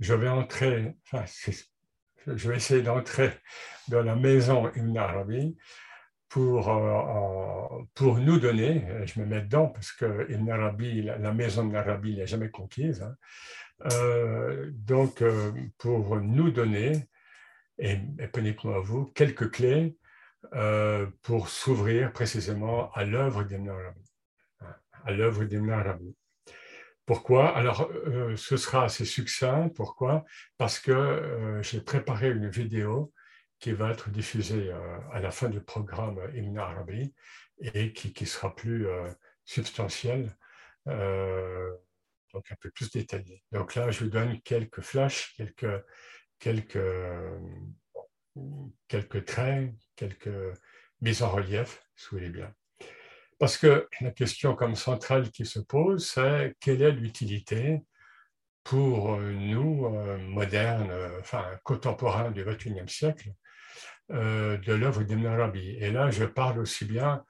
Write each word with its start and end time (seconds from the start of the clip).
je 0.00 0.14
vais 0.14 0.28
entrer, 0.28 0.96
enfin, 1.04 1.24
je 2.26 2.48
vais 2.48 2.56
essayer 2.56 2.82
d'entrer 2.82 3.30
dans 3.88 4.02
la 4.02 4.16
maison 4.16 4.70
Ibn 4.74 4.96
Arabi 4.96 5.56
pour, 6.28 6.68
euh, 6.68 7.82
pour 7.94 8.18
nous 8.18 8.38
donner, 8.38 8.84
je 9.06 9.20
me 9.20 9.26
mets 9.26 9.42
dedans 9.42 9.68
parce 9.68 9.92
que 9.92 10.30
Ibn 10.30 10.50
Arabi, 10.50 11.02
la, 11.02 11.32
maison 11.32 11.64
d'Ibn 11.64 11.76
Arabi 11.76 12.16
n'est 12.16 12.26
jamais 12.26 12.50
conquise, 12.50 13.02
hein. 13.02 13.16
euh, 13.92 14.70
donc 14.72 15.22
pour 15.78 16.20
nous 16.20 16.50
donner, 16.50 17.08
et, 17.78 17.98
et 18.18 18.26
prenez-moi 18.28 18.80
vous, 18.80 19.06
quelques 19.06 19.50
clés 19.50 19.96
pour 21.22 21.48
s'ouvrir 21.48 22.12
précisément 22.12 22.90
à 22.92 23.04
l'œuvre 23.04 23.44
d'Ibn 23.44 23.68
Arabi. 23.68 24.12
À 25.04 25.12
l'œuvre 25.12 25.44
d'Ibn 25.44 25.70
Arabi. 25.70 26.16
Pourquoi? 27.06 27.56
Alors, 27.56 27.88
euh, 27.92 28.36
ce 28.36 28.56
sera 28.56 28.84
assez 28.84 29.04
succinct. 29.04 29.68
Pourquoi? 29.68 30.24
Parce 30.58 30.80
que 30.80 30.90
euh, 30.90 31.62
j'ai 31.62 31.80
préparé 31.80 32.30
une 32.30 32.48
vidéo 32.50 33.12
qui 33.60 33.72
va 33.72 33.92
être 33.92 34.10
diffusée 34.10 34.72
euh, 34.72 34.98
à 35.12 35.20
la 35.20 35.30
fin 35.30 35.48
du 35.48 35.60
programme 35.60 36.20
Ibn 36.34 36.58
Arabi 36.58 37.14
et 37.60 37.92
qui, 37.92 38.26
sera 38.26 38.54
plus 38.54 38.86
substantielle, 39.46 40.36
donc 40.84 42.52
un 42.52 42.56
peu 42.60 42.70
plus 42.70 42.90
détaillée. 42.90 43.42
Donc 43.50 43.74
là, 43.76 43.90
je 43.90 44.04
vous 44.04 44.10
donne 44.10 44.42
quelques 44.42 44.82
flashs, 44.82 45.32
quelques, 45.36 45.82
quelques, 46.38 46.78
quelques 48.88 49.24
traits, 49.24 49.72
quelques 49.96 50.54
mises 51.00 51.22
en 51.22 51.30
relief, 51.30 51.82
si 51.94 52.08
vous 52.10 52.18
voulez 52.18 52.28
bien. 52.28 52.52
Parce 53.38 53.58
que 53.58 53.88
la 54.00 54.10
question 54.12 54.54
comme 54.54 54.76
centrale 54.76 55.30
qui 55.30 55.44
se 55.44 55.58
pose, 55.58 56.08
c'est 56.08 56.54
quelle 56.60 56.82
est 56.82 56.92
l'utilité 56.92 57.82
pour 58.64 59.14
euh, 59.14 59.32
nous, 59.32 59.86
euh, 59.86 60.18
modernes, 60.18 60.90
euh, 60.90 61.20
enfin 61.20 61.44
contemporains 61.62 62.30
du 62.30 62.44
XXIe 62.44 62.88
siècle, 62.88 63.32
de 64.08 64.72
l'œuvre 64.72 65.02
d'Ibn 65.02 65.26
Arabi. 65.26 65.76
Et 65.80 65.90
là, 65.90 66.12
je 66.12 66.24
parle 66.24 66.60
aussi 66.60 66.84
bien 66.84 67.24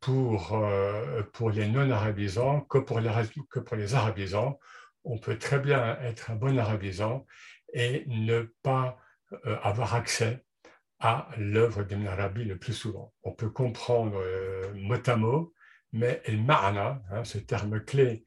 pour, 0.00 0.58
pour 1.34 1.50
les 1.50 1.68
non-arabisants 1.68 2.62
que 2.62 2.78
pour 2.78 3.00
les, 3.00 3.10
que 3.50 3.60
pour 3.60 3.76
les 3.76 3.94
arabisants. 3.94 4.58
On 5.04 5.18
peut 5.18 5.36
très 5.36 5.58
bien 5.58 5.98
être 6.00 6.30
un 6.30 6.36
bon 6.36 6.58
arabisant 6.58 7.26
et 7.74 8.04
ne 8.06 8.50
pas 8.62 8.96
avoir 9.62 9.94
accès 9.94 10.42
à 11.04 11.28
l'œuvre 11.36 11.82
d'Ibn 11.82 12.06
Arabi 12.06 12.44
le 12.44 12.56
plus 12.56 12.72
souvent. 12.72 13.12
On 13.24 13.32
peut 13.32 13.50
comprendre 13.50 14.16
euh, 14.18 14.72
mot 14.74 14.94
à 15.04 15.16
mot, 15.16 15.52
mais 15.92 16.22
el 16.26 16.40
ma'ana, 16.42 17.02
hein, 17.10 17.24
ce 17.24 17.38
terme 17.38 17.84
clé 17.84 18.24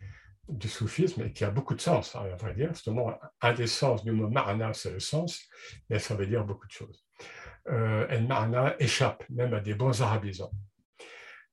du 0.50 0.68
soufisme, 0.68 1.24
et 1.24 1.32
qui 1.32 1.46
a 1.46 1.50
beaucoup 1.50 1.74
de 1.74 1.80
sens, 1.80 2.16
hein, 2.16 2.26
à 2.44 2.52
dire, 2.52 2.74
justement, 2.74 3.18
un 3.42 3.54
des 3.54 3.68
sens 3.68 4.04
du 4.04 4.12
mot 4.12 4.28
ma'ana, 4.28 4.74
c'est 4.74 4.92
le 4.92 5.00
sens, 5.00 5.42
mais 5.90 6.00
ça 6.00 6.16
veut 6.16 6.28
dire 6.28 6.44
beaucoup 6.44 6.68
de 6.68 6.72
choses. 6.72 7.06
Euh, 7.70 8.06
el 8.10 8.28
ma'ana 8.28 8.76
échappe 8.78 9.24
même 9.30 9.54
à 9.54 9.62
des 9.62 9.74
bons 9.74 10.02
arabisants. 10.02 10.52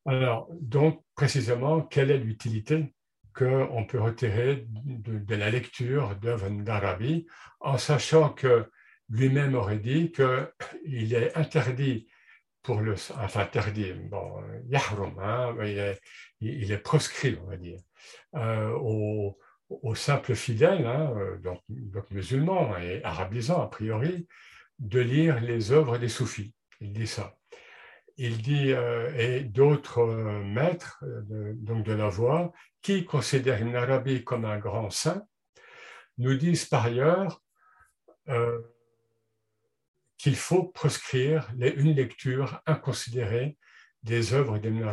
Alors, 0.04 0.48
donc, 0.60 1.04
précisément, 1.14 1.82
quelle 1.82 2.10
est 2.10 2.18
l'utilité 2.18 2.92
qu'on 3.32 3.86
peut 3.88 4.00
retirer 4.00 4.66
de, 4.68 5.20
de 5.20 5.34
la 5.36 5.50
lecture 5.50 6.16
d'œuvres 6.16 6.50
d'Arabi, 6.50 7.26
en 7.60 7.78
sachant 7.78 8.30
que 8.30 8.68
lui-même 9.12 9.54
aurait 9.54 9.78
dit 9.78 10.10
qu'il 10.10 11.14
est 11.14 11.36
interdit 11.36 12.08
pour 12.62 12.80
le, 12.80 12.94
enfin 12.94 13.40
interdit, 13.40 13.92
bon, 13.92 14.42
yahrum, 14.68 15.18
hein, 15.18 15.54
il, 16.40 16.72
est, 16.72 16.78
proscrit, 16.78 17.36
on 17.42 17.46
va 17.46 17.56
dire, 17.56 17.80
euh, 18.36 18.70
aux, 18.70 19.94
simples 19.94 20.34
fidèles, 20.34 20.86
hein, 20.86 21.12
donc, 21.42 21.60
musulmans 22.10 22.76
et 22.78 23.02
arabisants 23.04 23.62
a 23.62 23.68
priori, 23.68 24.26
de 24.78 25.00
lire 25.00 25.40
les 25.40 25.72
œuvres 25.72 25.98
des 25.98 26.08
soufis. 26.08 26.54
Il 26.80 26.92
dit 26.92 27.06
ça. 27.06 27.36
Il 28.16 28.42
dit, 28.42 28.72
euh, 28.72 29.12
et 29.16 29.44
d'autres 29.44 30.00
euh, 30.00 30.42
maîtres 30.44 31.02
de, 31.02 31.52
donc 31.54 31.84
de 31.84 31.92
la 31.92 32.08
voix, 32.08 32.52
qui 32.80 33.04
considèrent 33.04 33.60
Ibn 33.60 33.74
Arabi 33.74 34.24
comme 34.24 34.44
un 34.44 34.58
grand 34.58 34.90
saint, 34.90 35.26
nous 36.18 36.34
disent 36.34 36.66
par 36.66 36.86
ailleurs, 36.86 37.42
qu'il 40.22 40.36
faut 40.36 40.62
proscrire 40.62 41.50
une 41.58 41.96
lecture 41.96 42.62
inconsidérée 42.64 43.58
des 44.04 44.34
œuvres 44.34 44.58
d'Ibn 44.58 44.88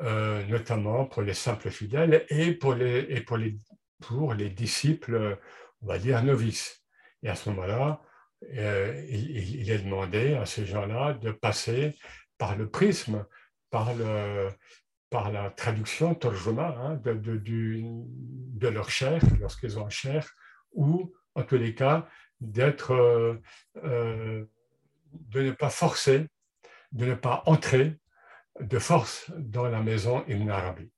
euh, 0.00 0.46
notamment 0.46 1.06
pour 1.06 1.22
les 1.22 1.34
simples 1.34 1.70
fidèles 1.70 2.24
et 2.28 2.52
pour 2.52 2.74
les, 2.76 3.04
disciples, 4.50 5.38
on 5.80 5.86
va 5.86 5.98
dire, 5.98 6.22
novices. 6.22 6.84
Et 7.24 7.30
à 7.30 7.34
ce 7.34 7.50
moment-là, 7.50 8.00
euh, 8.54 9.04
il, 9.08 9.68
est 9.68 9.78
demandé 9.78 10.34
à 10.34 10.46
ces 10.46 10.66
gens-là 10.66 11.14
de 11.14 11.32
passer 11.32 11.98
par 12.38 12.54
le 12.56 12.70
prisme, 12.70 13.26
par, 13.70 13.92
la 13.92 15.50
traduction, 15.50 16.14
torjuma, 16.14 16.76
hein, 16.78 16.94
de, 16.94 17.14
de, 17.14 18.68
leur 18.68 18.88
chair, 18.88 19.20
lorsqu'ils 19.40 19.80
ont 19.80 19.88
chair, 19.88 20.32
ou 20.70 21.12
en 21.34 21.42
tous 21.42 21.56
les 21.56 21.74
cas, 21.74 22.08
d'être, 22.42 22.92
euh, 22.92 23.40
euh, 23.84 24.44
de 25.12 25.40
ne 25.42 25.52
pas 25.52 25.70
forcer, 25.70 26.26
de 26.92 27.06
ne 27.06 27.14
pas 27.14 27.42
entrer 27.46 27.96
de 28.60 28.78
force 28.78 29.30
dans 29.36 29.68
la 29.68 29.80
maison 29.80 30.24
Ibn 30.28 30.50
Arabi. 30.50 30.90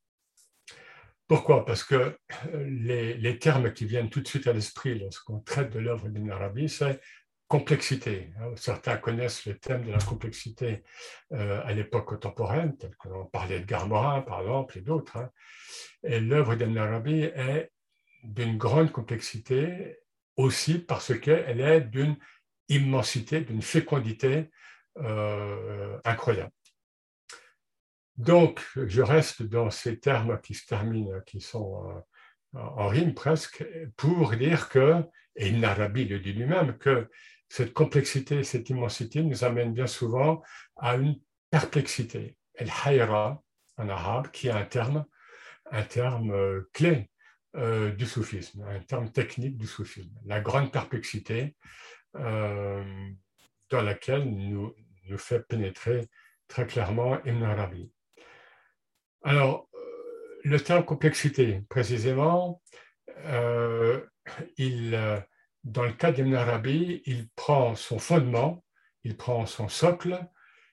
Pourquoi? 1.27 1.65
Parce 1.65 1.85
que 1.85 2.19
les, 2.55 3.15
les, 3.15 3.39
termes 3.39 3.73
qui 3.73 3.87
viennent 3.87 4.11
tout 4.11 4.21
de 4.21 4.29
suite 4.29 4.47
à 4.47 4.53
l'esprit 4.53 4.99
lorsqu'on 4.99 5.41
traite 5.41 5.71
de 5.73 5.79
l'œuvre 5.79 6.09
d'Ibn 6.09 6.31
Arabi, 6.31 6.69
c'est 6.69 7.01
complexité. 7.49 8.31
Certains 8.57 8.97
connaissent 8.97 9.47
le 9.47 9.57
thème 9.57 9.85
de 9.85 9.93
la 9.93 9.99
complexité 9.99 10.83
euh, 11.33 11.63
à 11.65 11.73
l'époque 11.73 12.07
contemporaine, 12.07 12.77
tel 12.77 12.95
qu'on 12.97 13.27
parlait 13.27 13.61
de 13.61 13.65
Garmorin, 13.65 14.23
par 14.23 14.41
exemple, 14.41 14.79
et 14.79 14.81
d'autres. 14.81 15.17
Hein. 15.17 15.31
Et 16.03 16.21
l'œuvre 16.21 16.57
d'Ibn 16.57 16.77
Arabi 16.77 17.23
est 17.23 17.71
d'une 18.23 18.57
grande 18.59 18.91
complexité 18.91 19.99
aussi 20.37 20.79
parce 20.79 21.19
qu'elle 21.19 21.61
est 21.61 21.81
d'une 21.81 22.17
immensité, 22.69 23.41
d'une 23.41 23.63
fécondité 23.63 24.51
euh, 24.99 25.99
incroyable. 26.05 26.53
Donc, 28.17 28.65
je 28.77 29.03
reste 29.03 29.43
dans 29.43 29.71
ces 29.71 29.99
termes 29.99 30.41
qui 30.41 30.55
se 30.55 30.67
terminent, 30.67 31.21
qui 31.27 31.41
sont 31.41 31.91
euh, 32.55 32.59
en 32.61 32.87
rime 32.87 33.15
presque, 33.15 33.65
pour 33.97 34.37
dire 34.37 34.69
que, 34.69 35.03
et 35.35 35.51
Narabi 35.51 36.05
le 36.05 36.21
dit 36.21 36.33
lui-même, 36.33 36.79
que 36.79 37.09
cette 37.49 37.73
complexité, 37.73 38.45
cette 38.45 38.71
immensité 38.71 39.23
nous 39.23 39.45
amène 39.45 39.73
bien 39.75 39.89
souvent 39.89 40.43
à 40.77 40.95
une 40.95 41.19
perplexité. 41.51 42.37
El 42.55 42.71
hayra 42.87 43.43
en 43.77 43.89
arabe, 43.89 44.31
qui 44.31 44.47
est 44.47 44.53
un 44.53 44.65
terme, 44.65 45.05
un 45.73 45.83
terme 45.83 46.31
euh, 46.31 46.71
clé 46.73 47.11
euh, 47.57 47.93
du 47.93 48.05
soufisme, 48.05 48.65
un 48.69 48.81
terme 48.81 49.13
technique 49.13 49.57
du 49.57 49.69
soufisme, 49.69 50.13
la 50.25 50.41
grande 50.41 50.73
perplexité 50.73 51.55
euh, 52.17 52.83
dans 53.71 53.81
laquelle 53.81 54.25
nous, 54.25 54.75
fait 55.19 55.47
pénétrer 55.47 56.09
très 56.49 56.67
clairement 56.67 57.23
Ibn 57.25 57.45
Arabi. 57.45 57.93
Alors, 59.23 59.69
euh, 59.75 60.41
le 60.43 60.59
terme 60.59 60.85
complexité, 60.85 61.63
précisément, 61.69 62.61
il, 64.57 65.23
dans 65.63 65.85
le 65.85 65.93
cas 65.93 66.11
d'Ibn 66.11 66.35
Arabi, 66.35 67.03
il 67.07 67.29
prend 67.37 67.77
son 67.77 68.01
fondement, 68.01 68.65
il 69.05 69.17
prend 69.17 69.47
son 69.47 69.69
socle 69.69 70.27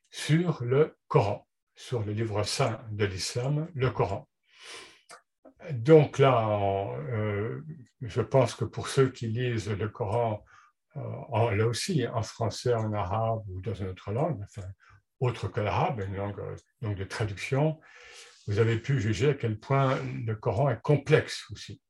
sur 0.10 0.64
le 0.64 0.98
Coran, 1.08 1.48
sur 1.76 2.04
le 2.04 2.12
livre 2.12 2.42
saint 2.44 2.84
de 2.90 3.06
l'islam, 3.06 3.70
le 3.76 3.92
Coran. 3.92 4.28
Donc 5.70 6.18
là, 6.18 6.88
euh, 7.10 7.62
je 8.02 8.22
pense 8.22 8.56
que 8.56 8.66
pour 8.66 8.88
ceux 8.88 9.10
qui 9.10 9.28
lisent 9.28 9.70
le 9.70 9.90
Coran, 9.90 10.44
euh, 10.98 11.56
là 11.56 11.68
aussi, 11.68 12.08
en 12.08 12.24
français, 12.24 12.74
en 12.74 12.94
arabe 12.94 13.44
ou 13.50 13.62
dans 13.62 13.74
une 13.74 13.90
autre 13.90 14.12
langue, 14.12 14.44
autre 15.20 15.48
que 15.48 15.62
l'arabe, 15.62 16.04
une 16.08 16.16
langue 16.16 16.42
donc 16.82 16.98
de 16.98 17.04
traduction, 17.04 17.80
vous 18.48 18.60
avez 18.60 18.78
pu 18.78 19.00
juger 19.00 19.30
à 19.30 19.34
quel 19.36 19.60
point 19.60 19.98
le 20.26 20.36
Coran 20.36 20.70
est 20.70 20.82
complexe 20.82 21.46
aussi. 21.52 21.82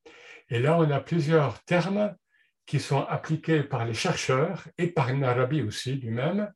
Et 0.49 0.59
là, 0.59 0.77
on 0.77 0.91
a 0.91 0.99
plusieurs 0.99 1.63
termes 1.63 2.13
qui 2.65 2.79
sont 2.79 3.03
appliqués 3.05 3.63
par 3.63 3.85
les 3.85 3.93
chercheurs 3.93 4.67
et 4.77 4.87
par 4.87 5.09
une 5.09 5.23
Arabi 5.23 5.61
aussi 5.61 5.95
lui-même 5.95 6.51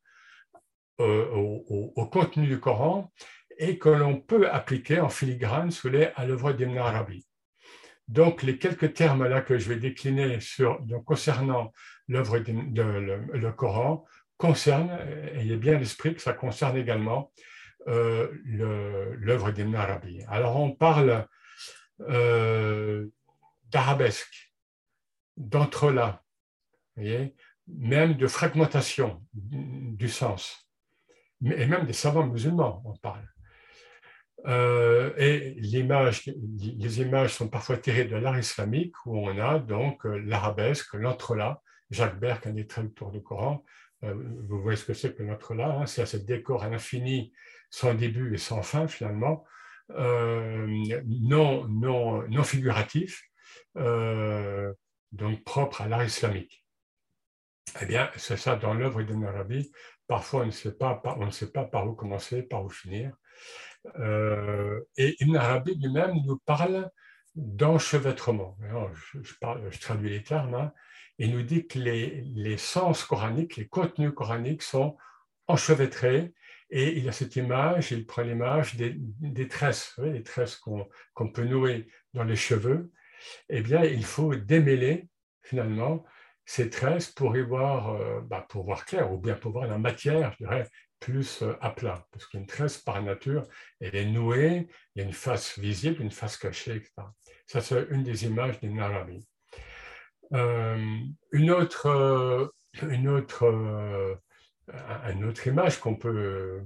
euh, 1.02 1.30
au, 1.34 2.06
contenu 2.06 2.48
du 2.48 2.60
Coran 2.60 3.12
et 3.58 3.78
que 3.78 3.90
l'on 3.90 4.20
peut 4.20 4.50
appliquer 4.50 5.00
en 5.00 5.10
filigrane 5.10 5.72
sous 5.72 5.90
les 5.90 6.10
à 6.16 6.26
l'œuvre 6.26 6.54
d'Ibn 6.54 6.78
Arabi. 6.78 7.26
Donc, 8.08 8.44
les 8.44 8.58
quelques 8.58 8.94
termes-là 8.94 9.42
que 9.42 9.58
je 9.58 9.68
vais 9.70 9.78
décliner 9.78 10.40
sur, 10.40 10.80
concernant 11.06 11.72
l'œuvre 12.08 12.40
de, 12.40 13.50
Coran 13.52 14.06
concernent, 14.38 14.92
ayez 15.34 15.58
bien 15.58 15.80
l'esprit 15.80 16.14
que 16.14 16.22
ça 16.22 16.34
concerne 16.34 16.78
également 16.78 17.32
euh, 17.88 18.30
l'œuvre 18.46 19.52
d'Ibn 19.52 19.76
Arabi. 19.76 20.22
Alors, 20.28 20.58
on 20.58 20.72
parle 20.72 21.28
euh, 22.02 23.08
d'arabesque. 23.72 24.54
d'entrelacs, 25.38 26.22
même 27.68 28.14
de 28.14 28.28
fragmentation 28.28 29.24
du 29.34 30.08
sens, 30.08 30.70
et 31.44 31.66
même 31.66 31.86
des 31.86 31.94
savants 31.94 32.28
musulmans 32.28 32.82
en 32.86 32.96
parlent. 32.98 33.35
Euh, 34.48 35.12
et 35.18 35.56
l'image, 35.58 36.26
les 36.26 37.02
images 37.02 37.34
sont 37.34 37.50
parfois 37.50 37.78
tirées 37.78 38.06
de 38.06 38.16
l'art 38.16 38.38
islamique 38.38 38.94
où 39.06 39.18
on 39.18 39.40
a 39.40 39.60
donc 39.60 40.06
euh, 40.06 40.18
l'arabesque, 40.26 40.94
l'entrelac. 40.94 41.58
Jacques 41.92 42.20
Berck, 42.20 42.48
un 42.48 42.64
très 42.64 42.82
autour 42.82 43.12
du 43.12 43.22
Coran, 43.22 43.64
euh, 44.04 44.16
vous 44.48 44.60
voyez 44.62 44.76
ce 44.76 44.86
que 44.86 44.94
c'est 44.96 45.16
que 45.16 45.22
l'entrelac, 45.22 45.68
hein, 45.70 45.86
c'est 45.86 46.06
ce 46.06 46.18
décor 46.18 46.64
à 46.64 46.70
l'infini, 46.70 47.32
sans 47.70 47.94
début 47.94 48.34
et 48.34 48.38
sans 48.38 48.64
fin 48.64 48.88
finalement, 48.88 49.46
non, 49.90 51.68
non, 51.68 52.28
non 52.28 52.44
figuratif, 52.44 53.22
donc 53.76 55.44
propre 55.44 55.82
à 55.82 55.88
l'art 55.88 56.04
islamique. 56.04 56.66
Eh 57.82 57.86
bien, 57.86 58.10
c'est 58.16 58.38
ça 58.38 58.56
dans 58.56 58.74
l'œuvre 58.74 59.04
d'Ibn 59.04 59.26
Arabi. 59.26 59.72
Parfois, 60.08 60.42
on 60.42 60.46
ne, 60.48 60.52
sait 60.52 60.76
pas, 60.76 61.02
on 61.18 61.28
ne 61.28 61.32
sait 61.32 61.52
pas 61.52 61.66
par 61.66 61.88
où 61.88 61.94
commencer, 61.94 62.42
par 62.42 62.64
où 62.64 62.70
finir. 62.70 63.16
Euh, 64.00 64.82
et 64.98 65.16
Ibn 65.22 65.36
Arabi 65.36 65.76
lui-même 65.76 66.16
nous 66.26 66.38
parle 66.38 66.90
d'enchevêtrement. 67.36 68.58
Je, 68.94 69.20
je, 69.22 69.80
traduis 69.80 70.10
les 70.10 70.24
termes. 70.24 70.56
Hein. 70.56 70.74
Il 71.18 71.32
nous 71.32 71.44
dit 71.44 71.68
que 71.68 71.80
les, 71.80 72.58
sens 72.58 73.04
coraniques, 73.04 73.56
les 73.58 73.68
contenus 73.68 74.14
coraniques 74.14 74.64
sont 74.64 74.98
enchevêtrés. 75.48 76.34
Et 76.70 76.98
il 76.98 77.08
a 77.08 77.12
cette 77.12 77.36
image, 77.36 77.92
il 77.92 78.06
prend 78.06 78.24
l'image 78.24 78.76
des, 78.76 79.48
tresses, 79.48 79.94
les 80.00 80.24
tresses 80.24 80.56
qu'on 80.56 81.32
peut 81.32 81.46
nouer 81.46 81.88
dans 82.14 82.24
les 82.24 82.36
cheveux. 82.36 82.92
Eh 83.50 83.62
bien, 83.62 83.84
il 83.84 84.04
faut 84.04 84.36
démêler 84.36 85.08
finalement 85.44 86.04
ces 86.46 86.70
tresses 86.70 87.12
pour 87.12 87.36
y 87.36 87.42
voir, 87.42 87.96
euh, 87.96 88.22
bah, 88.22 88.46
pour 88.50 88.64
voir 88.66 88.86
clair, 88.86 89.12
ou 89.12 89.18
bien 89.18 89.36
pour 89.36 89.52
voir 89.52 89.68
la 89.68 89.78
matière, 89.78 90.32
je 90.34 90.46
dirais, 90.46 90.68
plus 91.00 91.42
euh, 91.42 91.54
à 91.60 91.72
plat. 91.72 92.06
Parce 92.12 92.28
qu'une 92.28 92.46
tresse, 92.46 92.78
par 92.78 93.02
nature, 93.02 93.44
elle 93.80 93.96
est 93.96 94.06
nouée, 94.06 94.68
il 94.96 95.02
y 95.02 95.04
a 95.04 95.08
une 95.08 95.14
face 95.14 95.58
visible, 95.58 96.02
une 96.02 96.12
face 96.12 96.38
cachée, 96.38 96.76
etc. 96.76 96.92
Ça, 97.48 97.62
c'est 97.62 97.88
une 97.90 98.04
des 98.04 98.26
images 98.26 98.60
d'Ibn 98.60 98.80
Arabi. 98.80 99.28
Euh, 100.34 100.78
une 101.32 101.52
autre, 101.52 102.52
une 102.82 103.08
autre, 103.08 104.18
une 105.08 105.24
autre 105.26 105.48
image 105.48 105.80
qu'on 105.80 105.96
peut, 105.96 106.64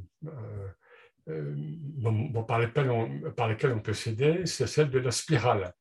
par, 2.48 2.60
on, 2.78 3.32
par 3.32 3.48
laquelle 3.50 3.74
on 3.74 3.82
peut 3.82 3.94
s'aider, 3.94 4.46
c'est 4.46 4.68
celle 4.68 4.90
de 4.90 5.00
la 5.00 5.12
spirale. 5.12 5.74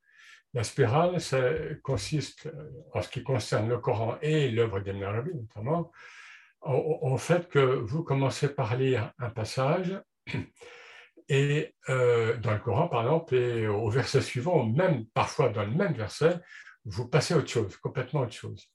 La 0.58 0.64
spirale, 0.64 1.20
ça 1.20 1.40
consiste, 1.84 2.50
en 2.92 3.00
ce 3.00 3.08
qui 3.08 3.22
concerne 3.22 3.68
le 3.68 3.78
Coran 3.78 4.18
et 4.22 4.50
l'œuvre 4.50 4.80
d'Ibn 4.80 5.04
Arabi 5.04 5.30
notamment, 5.32 5.92
au, 6.62 7.16
fait 7.16 7.48
que 7.48 7.60
vous 7.60 8.02
commencez 8.02 8.52
par 8.52 8.76
lire 8.76 9.12
un 9.20 9.30
passage 9.30 10.02
et 11.28 11.76
euh, 11.90 12.36
dans 12.38 12.54
le 12.54 12.58
Coran, 12.58 12.88
par 12.88 13.02
exemple, 13.02 13.36
et 13.36 13.68
au 13.68 13.88
verset 13.88 14.20
suivant, 14.20 14.66
même 14.66 15.06
parfois 15.14 15.48
dans 15.48 15.62
le 15.62 15.70
même 15.70 15.92
verset, 15.92 16.40
vous 16.84 17.06
passez 17.06 17.34
à 17.34 17.36
autre 17.36 17.50
chose, 17.50 17.76
complètement 17.76 18.22
autre 18.22 18.32
chose. 18.32 18.66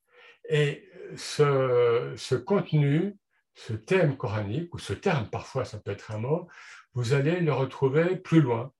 Et 0.47 0.89
ce 1.18 2.35
contenu, 2.35 3.18
ce 3.56 3.74
thème 3.74 4.15
coranique, 4.15 4.74
ou 4.74 4.80
ce 4.80 4.94
terme, 4.94 5.30
parfois 5.30 5.65
ça 5.65 5.80
peut 5.80 5.91
être 5.91 6.12
un 6.12 6.19
mot, 6.19 6.47
vous 6.94 7.12
allez 7.12 7.41
le 7.41 7.51
retrouver 7.51 8.15
plus 8.15 8.39
loin, 8.39 8.71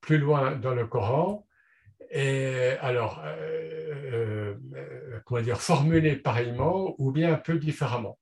plus 0.00 0.16
loin 0.16 0.52
dans 0.52 0.74
le 0.74 0.86
Coran, 0.86 1.44
et 2.10 2.76
alors, 2.80 3.22
euh, 3.24 4.54
euh, 4.74 5.20
comment 5.24 5.42
dire, 5.42 5.60
formulé 5.60 6.16
pareillement 6.16 6.94
ou 6.98 7.12
bien 7.12 7.34
un 7.34 7.38
peu 7.38 7.58
différemment. 7.58 8.18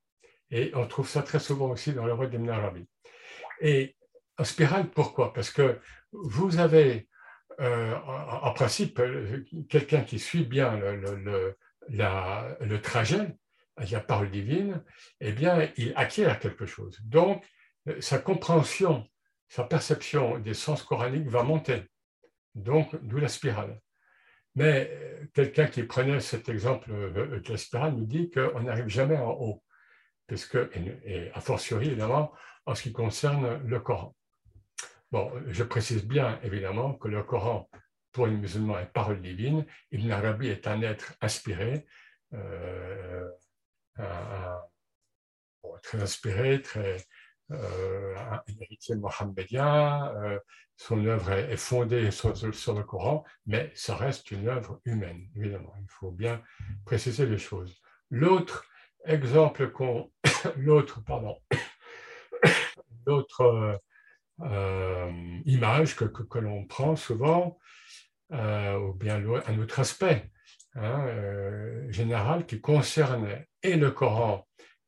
Et 0.50 0.72
on 0.74 0.86
trouve 0.86 1.08
ça 1.08 1.22
très 1.22 1.38
souvent 1.38 1.70
aussi 1.70 1.92
dans 1.92 2.06
le 2.06 2.12
roi 2.12 2.26
d'Ibn 2.26 2.48
Arabi. 2.50 2.86
Et 3.60 3.96
en 4.38 4.44
spirale, 4.44 4.90
pourquoi? 4.90 5.32
Parce 5.32 5.50
que 5.50 5.78
vous 6.12 6.58
avez, 6.58 7.08
euh, 7.60 7.94
en, 7.96 8.52
principe, 8.52 9.00
quelqu'un 9.68 10.02
qui 10.02 10.18
suit 10.18 10.44
bien 10.44 10.76
le, 10.76 11.56
le, 11.88 12.80
trajet, 12.80 13.36
la 13.90 14.00
parole 14.00 14.30
divine, 14.30 14.82
eh 15.20 15.32
bien, 15.32 15.68
il 15.76 15.92
acquiert 15.96 16.38
quelque 16.38 16.66
chose. 16.66 17.00
Donc, 17.04 17.44
sa 18.00 18.18
compréhension, 18.18 19.06
sa 19.48 19.64
perception 19.64 20.38
des 20.38 20.54
sens 20.54 20.82
coraniques 20.82 21.28
va 21.28 21.42
monter. 21.42 21.84
Donc, 22.56 22.96
d'où 23.02 23.18
la 23.18 23.28
spirale. 23.28 23.80
Mais 24.54 24.90
euh, 24.90 25.26
quelqu'un 25.34 25.66
qui 25.66 25.82
prenait 25.82 26.20
cet 26.20 26.48
exemple 26.48 26.90
euh, 26.90 27.40
de 27.40 27.52
la 27.52 27.58
spirale 27.58 27.92
nous 27.92 28.06
dit 28.06 28.30
qu'on 28.30 28.60
n'arrive 28.60 28.88
jamais 28.88 29.18
en 29.18 29.30
haut, 29.30 29.62
puisque, 30.26 30.56
et 31.04 31.30
a 31.34 31.40
fortiori, 31.40 31.88
évidemment, 31.88 32.32
en 32.64 32.74
ce 32.74 32.82
qui 32.82 32.92
concerne 32.92 33.62
le 33.66 33.78
Coran. 33.78 34.16
Bon, 35.12 35.30
je 35.48 35.62
précise 35.62 36.04
bien, 36.04 36.40
évidemment, 36.42 36.94
que 36.94 37.08
le 37.08 37.22
Coran, 37.22 37.68
pour 38.10 38.26
les 38.26 38.34
musulmans, 38.34 38.78
est 38.78 38.86
parole 38.86 39.20
divine. 39.20 39.66
Ibn 39.92 40.10
Arabi 40.10 40.48
est 40.48 40.66
un 40.66 40.80
être 40.80 41.14
inspiré, 41.20 41.86
euh, 42.32 43.30
très 45.82 46.02
inspiré, 46.02 46.62
très, 46.62 46.96
euh, 46.96 46.98
un 47.50 48.42
héritier 48.60 48.96
mohammedien, 48.96 50.12
euh, 50.16 50.38
son 50.76 51.04
œuvre 51.06 51.32
est 51.32 51.56
fondée 51.56 52.10
sur, 52.10 52.32
le 52.32 52.82
Coran, 52.82 53.24
mais 53.46 53.70
ça 53.74 53.96
reste 53.96 54.30
une 54.30 54.48
œuvre 54.48 54.80
humaine, 54.84 55.28
évidemment. 55.34 55.74
Il 55.80 55.88
faut 55.88 56.10
bien 56.10 56.42
préciser 56.84 57.26
les 57.26 57.38
choses. 57.38 57.80
L'autre 58.10 58.66
exemple 59.04 59.70
qu'on, 59.70 60.10
l'autre, 60.56 61.02
pardon, 61.04 61.38
l'autre 63.06 63.80
euh, 64.42 65.40
image 65.44 65.96
que, 65.96 66.04
que, 66.04 66.38
l'on 66.38 66.66
prend 66.66 66.96
souvent, 66.96 67.58
ou 68.30 68.92
bien 68.94 69.22
un 69.46 69.58
autre 69.60 69.78
aspect 69.78 70.32
hein, 70.74 71.06
général 71.90 72.44
qui 72.44 72.60
concerne 72.60 73.28
et 73.62 73.76
le 73.76 73.92
Coran 73.92 74.45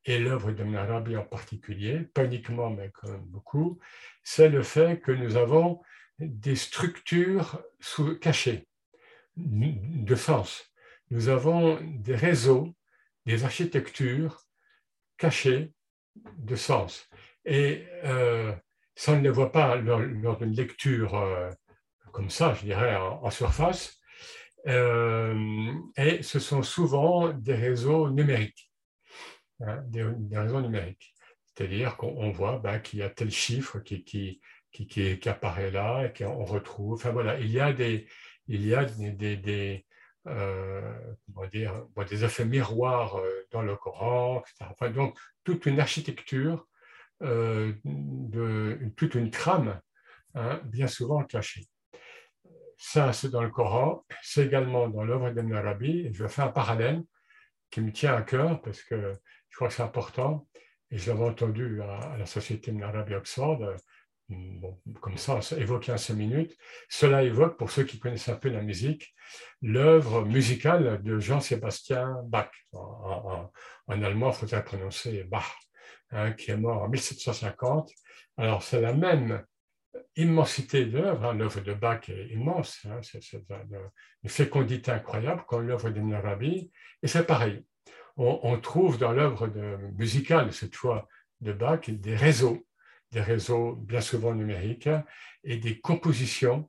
et 0.08 0.18
l'œuvre 0.18 0.52
de 0.52 0.74
Arabi 0.74 1.18
en 1.18 1.22
particulier, 1.22 2.00
pas 2.00 2.24
uniquement, 2.24 2.70
mais 2.70 2.90
quand 2.94 3.10
même 3.10 3.26
beaucoup, 3.26 3.78
c'est 4.22 4.48
le 4.48 4.62
fait 4.62 5.00
que 5.00 5.12
nous 5.12 5.36
avons 5.36 5.82
des 6.18 6.56
structures 6.56 7.62
cachées 8.22 8.66
de 9.36 10.14
sens. 10.14 10.72
Nous 11.10 11.28
avons 11.28 11.78
des 11.82 12.16
réseaux, 12.16 12.74
des 13.26 13.44
architectures 13.44 14.46
cachées 15.18 15.74
de 16.38 16.56
sens. 16.56 17.06
Et 17.44 17.84
euh, 18.04 18.54
ça, 18.94 19.12
on 19.12 19.16
ne 19.16 19.22
les 19.22 19.30
voit 19.30 19.52
pas 19.52 19.76
lors, 19.76 20.38
d'une 20.38 20.54
lecture 20.54 21.16
euh, 21.16 21.50
comme 22.12 22.30
ça, 22.30 22.54
je 22.54 22.64
dirais, 22.64 22.96
en, 22.96 23.30
surface. 23.30 24.00
Euh, 24.66 25.70
et 25.98 26.22
ce 26.22 26.38
sont 26.38 26.62
souvent 26.62 27.28
des 27.28 27.54
réseaux 27.54 28.08
numériques. 28.08 28.68
Hein, 29.60 29.82
des, 29.88 30.04
raisons 30.36 30.60
numériques. 30.60 31.14
C'est-à-dire 31.46 31.96
qu'on 31.96 32.30
voit 32.30 32.58
ben, 32.58 32.78
qu'il 32.78 33.00
y 33.00 33.02
a 33.02 33.10
tel 33.10 33.30
chiffre 33.30 33.80
qui, 33.80 34.04
qui, 34.04 34.40
qui, 34.70 34.86
qui, 34.86 35.28
apparaît 35.28 35.72
là 35.72 36.06
et 36.06 36.12
qu'on 36.12 36.44
retrouve. 36.44 36.94
Enfin 36.94 37.10
voilà, 37.10 37.38
il 37.40 37.50
y 37.50 37.58
a 37.58 37.72
des, 37.72 38.06
il 38.46 38.64
y 38.64 38.74
a 38.74 38.84
des, 38.84 39.36
des, 39.36 39.86
euh, 40.28 40.94
dire, 41.52 41.86
des 42.08 42.24
effets 42.24 42.44
miroirs 42.44 43.16
euh, 43.16 43.46
dans 43.50 43.62
le 43.62 43.76
Coran, 43.76 44.40
etc. 44.42 44.70
Enfin, 44.70 44.90
donc, 44.90 45.18
toute 45.42 45.66
une 45.66 45.80
architecture, 45.80 46.66
euh, 47.22 47.72
toute 48.96 49.16
une 49.16 49.30
trame, 49.30 49.80
hein, 50.34 50.60
bien 50.66 50.86
souvent 50.86 51.24
cachée. 51.24 51.66
Ça, 52.76 53.12
c'est 53.12 53.30
dans 53.30 53.42
le 53.42 53.50
Coran, 53.50 54.04
c'est 54.22 54.46
également 54.46 54.88
dans 54.88 55.02
l'œuvre 55.02 55.30
d'Ibn 55.30 55.52
Arabi. 55.54 56.10
Je 56.12 56.22
vais 56.22 56.28
faire 56.28 56.44
un 56.44 56.52
parallèle 56.52 57.02
qui 57.70 57.80
me 57.80 57.92
tient 57.92 58.14
à 58.14 58.22
cœur 58.22 58.62
parce 58.62 58.82
que 58.82 59.14
je 59.50 59.56
crois 59.56 59.68
que 59.68 59.74
c'est 59.74 59.82
important. 59.82 60.46
Et 60.90 60.98
je 60.98 61.10
l'avais 61.10 61.24
entendu 61.24 61.82
à, 61.82 62.16
la 62.18 62.26
Société 62.26 62.74
Arabe 62.82 63.12
Oxford, 63.12 63.62
euh, 63.62 63.76
comme 65.00 65.16
ça, 65.16 65.40
évoqué 65.56 65.92
en 65.92 65.98
cinq 65.98 66.14
minutes. 66.14 66.56
Cela 66.88 67.22
évoque, 67.22 67.56
pour 67.56 67.70
ceux 67.70 67.84
qui 67.84 67.98
connaissent 67.98 68.28
un 68.28 68.36
peu 68.36 68.48
la 68.48 68.62
musique, 68.62 69.14
l'œuvre 69.62 70.24
musicale 70.24 71.02
de 71.02 71.18
Jean-Sébastien 71.18 72.22
Bach. 72.24 72.50
En, 72.72 73.50
allemand, 73.88 74.30
il 74.30 74.34
faudrait 74.34 74.64
prononcer 74.64 75.24
Bach, 75.24 75.56
hein, 76.10 76.32
qui 76.32 76.50
est 76.50 76.56
mort 76.56 76.82
en 76.82 76.88
1750. 76.88 77.90
Alors, 78.36 78.62
c'est 78.62 78.80
la 78.80 78.92
même 78.92 79.44
immensité 80.16 80.84
d'œuvre. 80.86 81.24
Hein, 81.24 81.34
l'œuvre 81.34 81.60
de 81.60 81.74
Bach 81.74 82.08
est 82.08 82.28
immense. 82.28 82.86
Hein, 82.86 83.00
c'est 83.02 83.20
une 83.32 84.30
fécondité 84.30 84.90
incroyable 84.90 85.44
comme 85.46 85.66
l'œuvre 85.66 85.90
d'Ibn 85.90 86.14
Arabi. 86.14 86.70
Et 87.02 87.08
c'est 87.08 87.26
pareil 87.26 87.64
on, 88.18 88.58
trouve 88.60 88.98
dans 88.98 89.12
l'œuvre 89.12 89.48
musicale, 89.96 90.52
cette 90.52 90.74
fois 90.74 91.08
de 91.40 91.52
Bach, 91.52 91.88
des 91.88 92.16
réseaux, 92.16 92.66
des 93.12 93.20
réseaux 93.20 93.76
bien 93.76 94.00
souvent 94.00 94.34
numériques, 94.34 94.88
et 95.44 95.56
des 95.58 95.80
compositions 95.80 96.68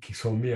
qui 0.00 0.12
sont 0.12 0.34
mis, 0.34 0.52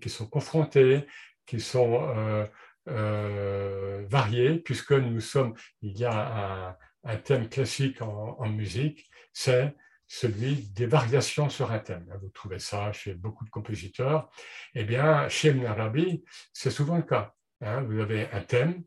qui 0.00 0.08
sont 0.08 0.26
confrontés, 0.28 1.06
qui 1.46 1.60
sont 1.60 2.48
variés, 2.86 4.58
puisque 4.60 4.92
nous 4.92 5.20
sommes, 5.20 5.54
il 5.82 5.98
y 5.98 6.04
a 6.04 6.78
un, 7.04 7.16
thème 7.16 7.48
classique 7.48 8.00
en, 8.02 8.48
musique, 8.48 9.10
c'est 9.32 9.74
celui 10.06 10.70
des 10.70 10.86
variations 10.86 11.50
sur 11.50 11.70
un 11.72 11.80
thème. 11.80 12.06
Vous 12.22 12.30
trouvez 12.30 12.60
ça 12.60 12.92
chez 12.92 13.14
beaucoup 13.14 13.44
de 13.44 13.50
compositeurs. 13.50 14.30
Eh 14.74 14.84
bien, 14.84 15.28
chez 15.28 15.48
Ibn 15.48 15.66
Arabi, 15.66 16.24
c'est 16.52 16.70
souvent 16.70 16.96
le 16.96 17.02
cas. 17.02 17.34
Hein. 17.60 17.82
Vous 17.82 18.00
avez 18.00 18.30
un 18.30 18.40
thème, 18.42 18.82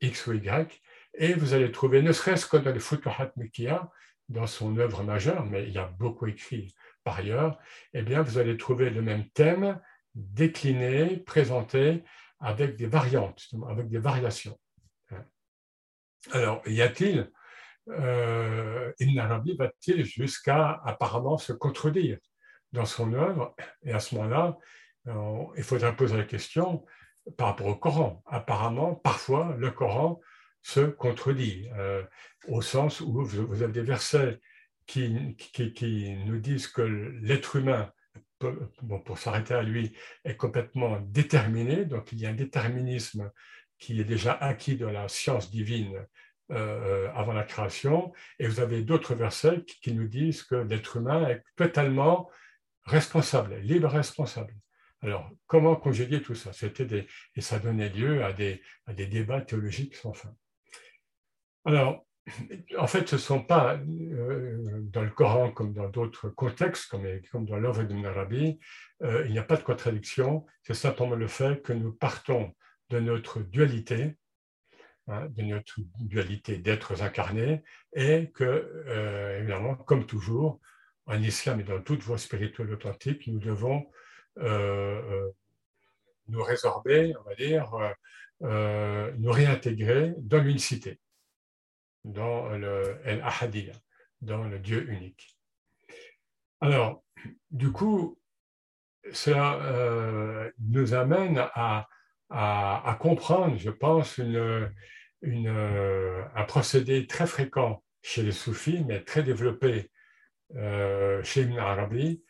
X 0.00 0.26
ou 0.26 0.32
Y, 0.32 0.82
et 1.14 1.34
vous 1.34 1.54
allez 1.54 1.70
trouver, 1.70 2.02
ne 2.02 2.12
serait-ce 2.12 2.46
que 2.46 2.56
dans 2.56 2.72
le 2.72 2.80
Futuhat 2.80 3.32
Mikiya, 3.36 3.90
dans 4.28 4.46
son 4.46 4.76
œuvre 4.78 5.02
majeure, 5.02 5.44
mais 5.44 5.64
il 5.64 5.72
y 5.72 5.78
a 5.78 5.86
beaucoup 5.86 6.26
écrit 6.26 6.74
par 7.04 7.18
ailleurs, 7.18 7.58
eh 7.92 8.02
bien, 8.02 8.22
vous 8.22 8.38
allez 8.38 8.56
trouver 8.56 8.90
le 8.90 9.02
même 9.02 9.28
thème 9.30 9.80
décliné, 10.14 11.18
présenté 11.18 12.02
avec 12.40 12.76
des 12.76 12.86
variantes, 12.86 13.46
avec 13.68 13.88
des 13.88 13.98
variations. 13.98 14.58
Alors, 16.32 16.66
y 16.66 16.80
a-t-il, 16.80 17.30
euh, 17.88 18.92
Ibn 18.98 19.18
Arabi 19.18 19.56
va-t-il 19.56 20.04
jusqu'à 20.04 20.80
apparemment 20.84 21.36
se 21.36 21.52
contredire 21.52 22.18
dans 22.72 22.86
son 22.86 23.12
œuvre? 23.12 23.54
Et 23.82 23.92
à 23.92 24.00
ce 24.00 24.14
moment-là, 24.14 24.56
il 25.56 25.62
faudra 25.62 25.92
poser 25.92 26.16
la 26.16 26.24
question 26.24 26.86
par 27.36 27.48
rapport 27.48 27.66
au 27.66 27.76
Coran. 27.76 28.22
Apparemment, 28.26 28.94
parfois, 28.94 29.54
le 29.58 29.70
Coran 29.70 30.20
se 30.62 30.80
contredit, 30.80 31.68
euh, 31.76 32.02
au 32.48 32.62
sens 32.62 33.00
où 33.00 33.24
vous 33.24 33.62
avez 33.62 33.72
des 33.72 33.82
versets 33.82 34.40
qui, 34.86 35.36
qui, 35.36 36.14
nous 36.26 36.38
disent 36.38 36.68
que 36.68 36.82
l'être 36.82 37.56
humain, 37.56 37.92
bon, 38.82 39.00
pour 39.00 39.18
s'arrêter 39.18 39.54
à 39.54 39.62
lui, 39.62 39.96
est 40.24 40.36
complètement 40.36 41.00
déterminé, 41.00 41.84
donc 41.84 42.12
il 42.12 42.20
y 42.20 42.26
a 42.26 42.30
un 42.30 42.34
déterminisme 42.34 43.30
qui 43.78 44.00
est 44.00 44.04
déjà 44.04 44.32
acquis 44.32 44.76
dans 44.76 44.90
la 44.90 45.08
science 45.08 45.50
divine 45.50 46.06
euh, 46.50 47.10
avant 47.14 47.32
la 47.32 47.44
création, 47.44 48.12
et 48.38 48.46
vous 48.46 48.60
avez 48.60 48.82
d'autres 48.82 49.14
versets 49.14 49.64
qui, 49.64 49.94
nous 49.94 50.08
disent 50.08 50.42
que 50.42 50.56
l'être 50.56 50.96
humain 50.96 51.28
est 51.28 51.42
totalement 51.56 52.30
responsable, 52.84 53.56
libre 53.56 53.88
responsable. 53.88 54.54
Alors, 55.04 55.30
comment 55.46 55.76
congédier 55.76 56.22
tout 56.22 56.34
ça? 56.34 56.54
C'était 56.54 57.06
Et 57.36 57.40
ça 57.42 57.58
donnait 57.58 57.90
lieu 57.90 58.24
à 58.24 58.32
des, 58.32 58.62
débats 58.88 59.42
théologiques 59.42 59.96
sans 59.96 60.14
fin. 60.14 60.34
Alors, 61.66 62.06
en 62.78 62.86
fait, 62.86 63.06
ce 63.06 63.16
ne 63.16 63.20
sont 63.20 63.42
pas 63.42 63.76
euh, 63.76 64.80
dans 64.84 65.02
le 65.02 65.10
Coran 65.10 65.50
comme 65.50 65.74
dans 65.74 65.90
d'autres 65.90 66.30
contextes, 66.30 66.90
comme, 67.30 67.44
dans 67.44 67.58
l'œuvre 67.58 67.82
de 67.82 68.06
Arabi, 68.06 68.58
euh, 69.02 69.24
il 69.26 69.32
n'y 69.32 69.38
a 69.38 69.42
pas 69.42 69.58
de 69.58 69.62
contradiction. 69.62 70.46
C'est 70.62 70.72
simplement 70.72 71.16
le 71.16 71.28
fait 71.28 71.62
que 71.62 71.74
nous 71.74 71.92
partons 71.92 72.54
de 72.88 72.98
notre 72.98 73.40
dualité, 73.40 74.16
hein, 75.08 75.26
de 75.28 75.42
notre 75.42 75.80
dualité 76.00 76.56
d'êtres 76.56 77.02
incarnés, 77.02 77.62
et 77.94 78.30
que, 78.32 78.44
euh, 78.44 79.40
évidemment, 79.40 79.74
comme 79.74 80.06
toujours, 80.06 80.60
en 81.04 81.20
islam 81.20 81.60
et 81.60 81.64
dans 81.64 81.82
toute 81.82 82.02
voie 82.02 82.16
spirituelle 82.16 82.72
authentique, 82.72 83.26
nous 83.26 83.38
devons 83.38 83.84
nous 84.36 85.32
résorber, 86.42 87.14
on 87.18 87.22
va 87.22 87.34
dire, 87.34 87.70
nous 88.40 89.30
réintégrer 89.30 90.14
dans 90.18 90.42
l'unicité 90.42 90.98
dans 92.04 92.50
le 92.50 92.98
El 93.04 93.22
dans 94.20 94.44
le 94.44 94.58
Dieu 94.58 94.90
unique. 94.90 95.36
Alors, 96.60 97.02
du 97.50 97.72
coup, 97.72 98.18
cela 99.12 99.60
euh, 99.62 100.50
nous 100.58 100.94
amène 100.94 101.46
à, 101.54 101.86
comprendre, 103.00 103.56
je 103.58 103.70
pense, 103.70 104.18
euh, 104.20 104.68
un 105.22 106.44
procédé 106.44 107.06
très 107.06 107.26
fréquent 107.26 107.82
chez 108.02 108.22
les 108.22 108.32
soufis, 108.32 108.84
mais 108.86 109.02
très 109.02 109.22
développé 109.22 109.90
euh, 110.56 111.22
chez 111.22 111.42
Ibn 111.42 111.58
Arabi, 111.58 112.22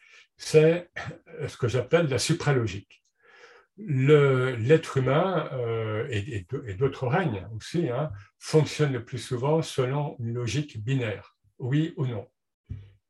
c'est 0.45 0.91
ce 1.49 1.57
que 1.57 1.69
j'appelle 1.69 2.09
la 2.09 2.19
supralogique 2.19 3.05
l'être 3.77 4.99
humain 4.99 5.49
euh, 5.53 6.07
et, 6.11 6.47
d'autres 6.75 7.09
règnes 7.09 7.49
aussi 7.57 7.89
hein, 7.89 8.13
fonctionnent 8.39 8.93
le 8.93 9.05
plus 9.05 9.19
souvent 9.19 9.63
selon 9.63 10.17
une 10.21 10.35
logique 10.35 10.83
binaire, 10.83 11.37
oui 11.59 11.93
ou 11.97 12.07
non. 12.07 12.31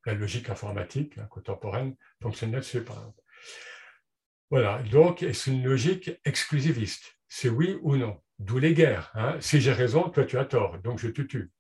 La 0.07 0.15
logique 0.15 0.51
informatique 0.51 1.19
hein, 1.19 1.27
contemporaine 1.31 1.97
fonctionne 2.23 2.53
là-dessus, 2.53 2.83
par 2.83 2.97
exemple. 2.97 3.21
Voilà, 4.51 4.83
donc 4.85 5.25
c'est 5.33 5.51
une 5.51 5.65
logique 5.65 6.13
exclusiviste, 6.25 7.19
c'est 7.29 7.49
oui 7.49 7.79
ou 7.83 7.97
non, 7.97 8.23
d'où 8.39 8.59
les 8.59 8.75
guerres. 8.75 9.11
Hein. 9.15 9.37
Si 9.41 9.61
j'ai 9.61 9.73
raison, 9.73 10.09
toi 10.09 10.25
tu 10.25 10.39
as 10.39 10.45
tort, 10.45 10.79
donc 10.79 10.99
je 10.99 11.09
te 11.09 11.23
tue. 11.23 11.51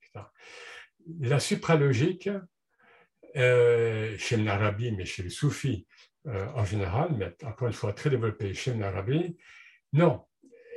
La 1.20 1.40
supralogique, 1.40 2.30
euh, 3.36 4.16
chez 4.18 4.36
l'Arabie, 4.36 4.92
mais 4.92 5.04
chez 5.04 5.22
les 5.22 5.30
soufis, 5.30 5.86
euh, 6.26 6.46
en 6.54 6.64
général, 6.64 7.14
mais 7.16 7.34
encore 7.44 7.68
une 7.68 7.74
fois 7.74 7.92
très 7.92 8.10
développé 8.10 8.54
chez 8.54 8.74
l'Arabie, 8.74 9.36
non, 9.92 10.24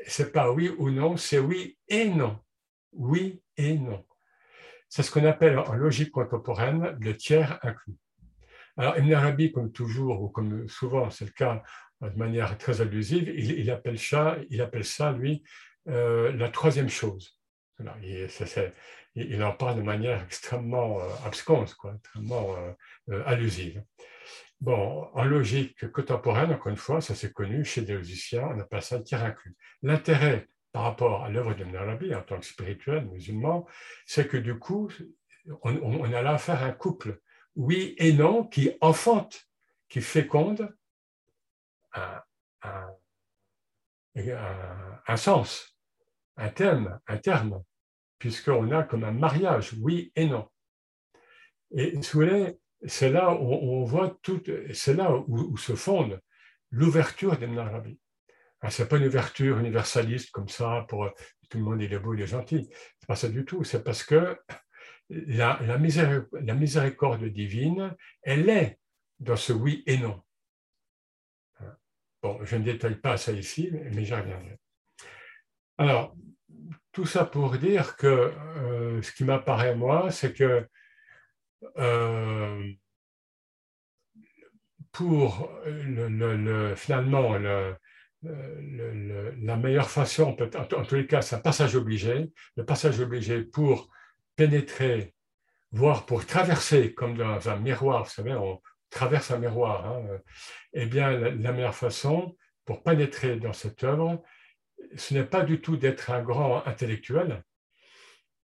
c'est 0.05 0.31
pas 0.31 0.51
oui 0.51 0.69
ou 0.77 0.89
non, 0.89 1.17
c'est 1.17 1.39
oui 1.39 1.77
et 1.87 2.09
non. 2.09 2.39
Oui 2.93 3.41
et 3.57 3.77
non. 3.77 4.05
C'est 4.89 5.03
ce 5.03 5.11
qu'on 5.11 5.25
appelle 5.25 5.59
en 5.59 5.73
logique 5.73 6.11
contemporaine 6.11 6.97
le 6.99 7.15
tiers 7.15 7.59
inclus. 7.63 7.97
Alors, 8.77 8.97
Ibn 8.97 9.51
comme 9.51 9.71
toujours, 9.71 10.21
ou 10.21 10.29
comme 10.29 10.67
souvent 10.67 11.09
c'est 11.09 11.25
le 11.25 11.31
cas 11.31 11.63
de 12.01 12.15
manière 12.15 12.57
très 12.57 12.79
allusive, 12.81 13.27
il, 13.27 13.71
appelle, 13.71 13.97
ça, 13.97 14.37
il 14.49 14.61
appelle 14.61 14.85
ça, 14.85 15.11
lui, 15.11 15.43
euh, 15.87 16.31
la 16.33 16.49
troisième 16.49 16.89
chose. 16.89 17.36
Il, 19.15 19.43
en 19.43 19.53
parle 19.53 19.77
de 19.77 19.81
manière 19.81 20.23
extrêmement 20.23 20.99
euh, 20.99 21.05
absconse, 21.25 21.73
quoi, 21.73 21.93
extrêmement 21.95 22.55
allusive. 23.25 23.83
Bon, 24.59 25.07
en 25.13 25.23
logique 25.23 25.91
contemporaine, 25.91 26.51
encore 26.51 26.71
une 26.71 26.77
fois, 26.77 26.99
ça 26.99 27.13
c'est 27.13 27.31
connu, 27.31 27.63
chez 27.63 27.81
les 27.81 27.93
logiciens, 27.93 28.49
on 28.55 28.59
appelle 28.59 28.81
ça 28.81 28.97
le 28.97 29.03
tiers 29.03 29.23
inclus. 29.23 29.55
L'intérêt 29.83 30.47
par 30.71 30.83
rapport 30.83 31.23
à 31.23 31.29
l'œuvre 31.29 31.53
de 31.53 31.75
Arabi 31.75 32.13
en 32.13 32.21
tant 32.21 32.39
que 32.39 32.45
spirituel 32.45 33.05
musulman, 33.05 33.67
c'est 34.05 34.27
que 34.27 34.37
du 34.37 34.57
coup, 34.57 34.91
on, 35.63 36.13
a 36.13 36.21
là 36.21 36.33
affaire 36.33 36.63
à 36.63 36.67
un 36.67 36.71
couple, 36.71 37.19
oui 37.55 37.95
et 37.97 38.13
non, 38.13 38.43
qui 38.43 38.71
enfante, 38.81 39.47
qui 39.89 40.01
féconde 40.01 40.75
un, 41.93 42.23
sens, 45.17 45.76
un 46.37 46.49
terme, 46.49 47.63
puisqu'on 48.19 48.71
a 48.71 48.83
comme 48.83 49.03
un 49.03 49.11
mariage, 49.11 49.73
oui 49.81 50.11
et 50.15 50.27
non. 50.27 50.47
Et 51.75 51.99
voulez, 52.13 52.57
c'est 52.85 53.09
là 53.09 53.33
où 53.33 53.53
on 53.53 53.83
voit 53.83 54.17
tout, 54.21 54.41
c'est 54.73 54.93
là 54.93 55.11
où, 55.27 55.57
se 55.57 55.75
fonde 55.75 56.21
l'ouverture 56.71 57.37
d'Ibn 57.37 57.57
Arabi. 57.57 57.99
Ah, 58.61 58.69
ce 58.69 58.81
n'est 58.81 58.87
pas 58.87 58.97
une 58.97 59.05
ouverture 59.05 59.59
universaliste 59.59 60.31
comme 60.31 60.47
ça 60.47 60.85
pour 60.89 61.09
tout 61.49 61.57
le 61.57 61.63
monde 61.63 61.81
il 61.81 61.93
est 61.93 61.99
beau, 61.99 62.13
il 62.13 62.21
est 62.21 62.27
gentil. 62.27 62.69
C'est 62.99 63.07
pas 63.07 63.15
ça 63.15 63.29
du 63.29 63.45
tout. 63.45 63.63
C'est 63.63 63.83
parce 63.83 64.03
que 64.03 64.37
la, 65.09 65.59
la, 65.61 65.77
la, 65.77 66.53
miséricorde 66.55 67.23
divine, 67.25 67.95
elle 68.21 68.49
est 68.49 68.79
dans 69.19 69.35
ce 69.35 69.53
oui 69.53 69.83
et 69.85 69.97
non. 69.97 70.21
Bon, 72.21 72.43
je 72.43 72.55
ne 72.55 72.63
détaille 72.63 72.99
pas 72.99 73.17
ça 73.17 73.31
ici, 73.31 73.69
mais 73.71 74.03
j'y 74.03 74.13
reviendrai. 74.13 74.59
Alors, 75.77 76.15
tout 76.97 77.05
ça 77.05 77.25
pour 77.25 77.57
dire 77.59 77.95
que 77.95 78.07
euh, 78.07 79.03
ce 79.03 79.11
qui 79.11 79.23
m'apparaît 79.23 79.75
moi, 79.75 80.09
c'est 80.09 80.33
que 80.33 80.67
euh, 81.77 82.71
pour 84.91 85.51
le, 85.63 86.73
finalement 86.73 87.37
la 88.23 89.57
meilleure 89.57 89.91
façon, 89.91 90.35
en, 90.55 90.85
tous 90.85 90.95
les 90.95 91.05
cas, 91.05 91.21
c'est 91.21 91.35
un 91.35 91.39
passage 91.39 91.75
obligé. 91.75 92.31
Le 92.55 92.65
passage 92.65 92.99
obligé 92.99 93.43
pour 93.43 93.91
pénétrer, 94.35 95.13
voire 95.71 96.07
pour 96.07 96.25
traverser, 96.25 96.95
comme 96.95 97.15
dans 97.15 97.47
un 97.47 97.57
miroir, 97.57 98.05
vous 98.05 98.09
savez, 98.09 98.33
on 98.33 98.59
traverse 98.89 99.29
un 99.29 99.37
miroir. 99.37 99.85
Hein, 99.85 100.01
eh 100.73 100.87
bien, 100.87 101.11
la, 101.11 101.51
meilleure 101.51 101.75
façon 101.75 102.35
pour 102.65 102.81
pénétrer 102.81 103.35
dans 103.35 103.53
cette 103.53 103.83
œuvre, 103.83 104.23
ce 104.95 105.13
n'est 105.13 105.25
pas 105.25 105.43
du 105.43 105.61
tout 105.61 105.77
d'être 105.77 106.11
un 106.11 106.21
grand 106.21 106.65
intellectuel, 106.65 107.43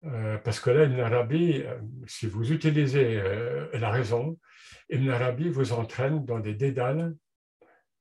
euh, 0.05 0.39
parce 0.39 0.61
que 0.61 0.71
là, 0.71 0.85
Ibn 0.85 1.01
Arabi, 1.01 1.63
euh, 1.63 1.79
si 2.07 2.27
vous 2.27 2.53
utilisez 2.53 3.21
euh, 3.21 3.69
la 3.75 3.91
raison, 3.91 4.39
Ibn 4.89 5.11
Arabi 5.11 5.49
vous 5.49 5.73
entraîne 5.73 6.25
dans 6.25 6.41
des 6.41 6.55
dédales 6.55 7.15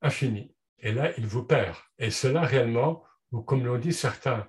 infinis. 0.02 0.54
Et 0.80 0.94
là, 0.94 1.12
il 1.18 1.28
vous 1.28 1.44
perd. 1.44 1.76
Et 1.98 2.10
cela 2.10 2.42
réellement, 2.42 3.04
ou 3.32 3.42
comme 3.42 3.66
l'ont 3.66 3.78
dit 3.78 3.94
certains, 3.94 4.48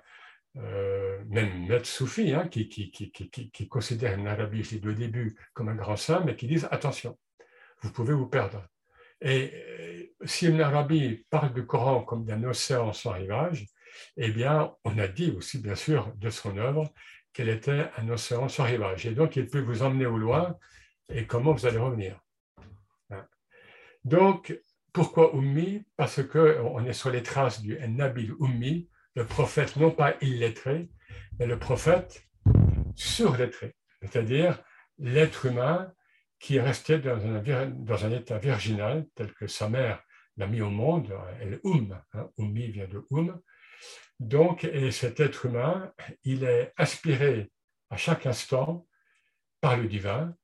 même 0.55 1.65
maîtres 1.67 1.85
soufis, 1.85 2.33
hein, 2.33 2.47
qui, 2.47 2.67
qui, 2.67 2.91
qui, 2.91 3.11
qui, 3.51 3.67
considèrent 3.69 4.17
Ibn 4.17 4.27
Arabi, 4.27 4.63
je 4.63 4.77
début, 4.77 5.37
comme 5.53 5.69
un 5.69 5.75
grand 5.75 5.95
saint, 5.95 6.21
mais 6.25 6.35
qui 6.35 6.47
disent 6.47 6.67
attention, 6.71 7.17
vous 7.81 7.91
pouvez 7.91 8.13
vous 8.13 8.27
perdre. 8.27 8.65
Et 9.21 9.51
euh, 9.53 10.25
si 10.25 10.47
Ibn 10.47 10.61
Arabi 10.61 11.25
parle 11.29 11.53
du 11.53 11.65
Coran 11.65 12.03
comme 12.03 12.25
d'un 12.25 12.43
océan 12.43 12.93
sans 12.93 13.11
rivage, 13.11 13.67
eh 14.17 14.31
bien, 14.31 14.73
on 14.83 14.97
a 14.97 15.07
dit 15.07 15.31
aussi, 15.31 15.59
bien 15.59 15.75
sûr, 15.75 16.13
de 16.15 16.29
son 16.29 16.57
œuvre 16.57 16.91
qu'elle 17.33 17.49
était 17.49 17.89
un 17.97 18.09
océan 18.09 18.49
sans 18.49 18.63
rivage. 18.63 19.05
Et 19.05 19.11
donc, 19.11 19.35
il 19.35 19.47
peut 19.47 19.61
vous 19.61 19.83
emmener 19.83 20.05
au 20.05 20.17
loin 20.17 20.57
et 21.09 21.25
comment 21.25 21.53
vous 21.53 21.65
allez 21.65 21.77
revenir. 21.77 22.19
Hein. 23.09 23.25
Donc, 24.03 24.59
pourquoi 24.93 25.33
Ummi? 25.35 25.85
Parce 25.95 26.23
qu'on 26.23 26.85
est 26.85 26.93
sur 26.93 27.11
les 27.11 27.23
traces 27.23 27.61
du 27.61 27.77
Nabil 27.87 28.33
Ummi, 28.39 28.89
le 29.15 29.25
prophète 29.25 29.75
non 29.77 29.91
pas 29.91 30.15
illettré, 30.21 30.89
mais 31.39 31.45
le 31.45 31.59
prophète 31.59 32.27
surlettré, 32.95 33.75
c'est-à-dire 34.01 34.61
l'être 34.97 35.45
humain 35.45 35.93
qui 36.41 36.57
est 36.57 36.61
resté 36.61 36.97
dans 36.97 37.23
un, 37.23 38.11
état 38.11 38.37
virginal 38.39 39.05
tel 39.13 39.31
que 39.33 39.45
sa 39.45 39.69
mère 39.69 40.03
l'a 40.37 40.47
mis 40.47 40.61
au 40.61 40.71
monde, 40.71 41.13
elle 41.39 41.53
est 41.53 41.59
Um, 41.63 42.01
hein, 42.13 42.29
Ummi 42.39 42.71
vient 42.71 42.87
de 42.87 43.05
Um. 43.11 43.39
Donc, 44.19 44.63
et 44.63 44.91
cet 44.91 45.19
être 45.19 45.45
humain, 45.45 45.93
il 46.23 46.43
est 46.43 46.73
inspiré 46.77 47.51
à 47.91 47.97
chaque 47.97 48.25
instant 48.25 48.87
par 49.61 49.77
le 49.77 49.87
divin 49.87 50.35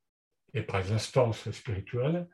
et 0.53 0.61
par 0.61 0.81
les 0.81 0.91
instances 0.91 1.49
spirituelles, 1.49 2.27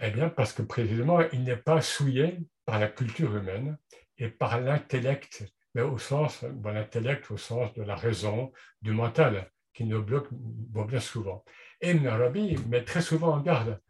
eh 0.00 0.10
bien 0.10 0.28
parce 0.28 0.52
que 0.52 0.62
précisément, 0.62 1.20
il 1.32 1.42
n'est 1.42 1.56
pas 1.56 1.80
souillé 1.80 2.38
par 2.64 2.78
la 2.78 2.88
culture 2.88 3.36
humaine 3.36 3.78
et 4.16 4.28
par 4.28 4.60
l'intellect, 4.60 5.44
mais 5.74 5.82
au 5.82 5.98
sens, 5.98 6.44
bon, 6.44 6.70
l'intellect 6.70 7.30
au 7.32 7.36
sens 7.36 7.72
de 7.74 7.82
la 7.82 7.96
raison, 7.96 8.52
du 8.80 8.92
mental, 8.92 9.50
qui 9.72 9.84
nous 9.84 10.02
bloque 10.02 10.28
bien 10.32 11.00
souvent. 11.00 11.44
Et 11.80 11.92
Ibn 11.92 12.06
Arabi 12.06 12.56
met 12.68 12.84
très 12.84 13.00
souvent 13.00 13.34
en 13.34 13.40
garde 13.40 13.80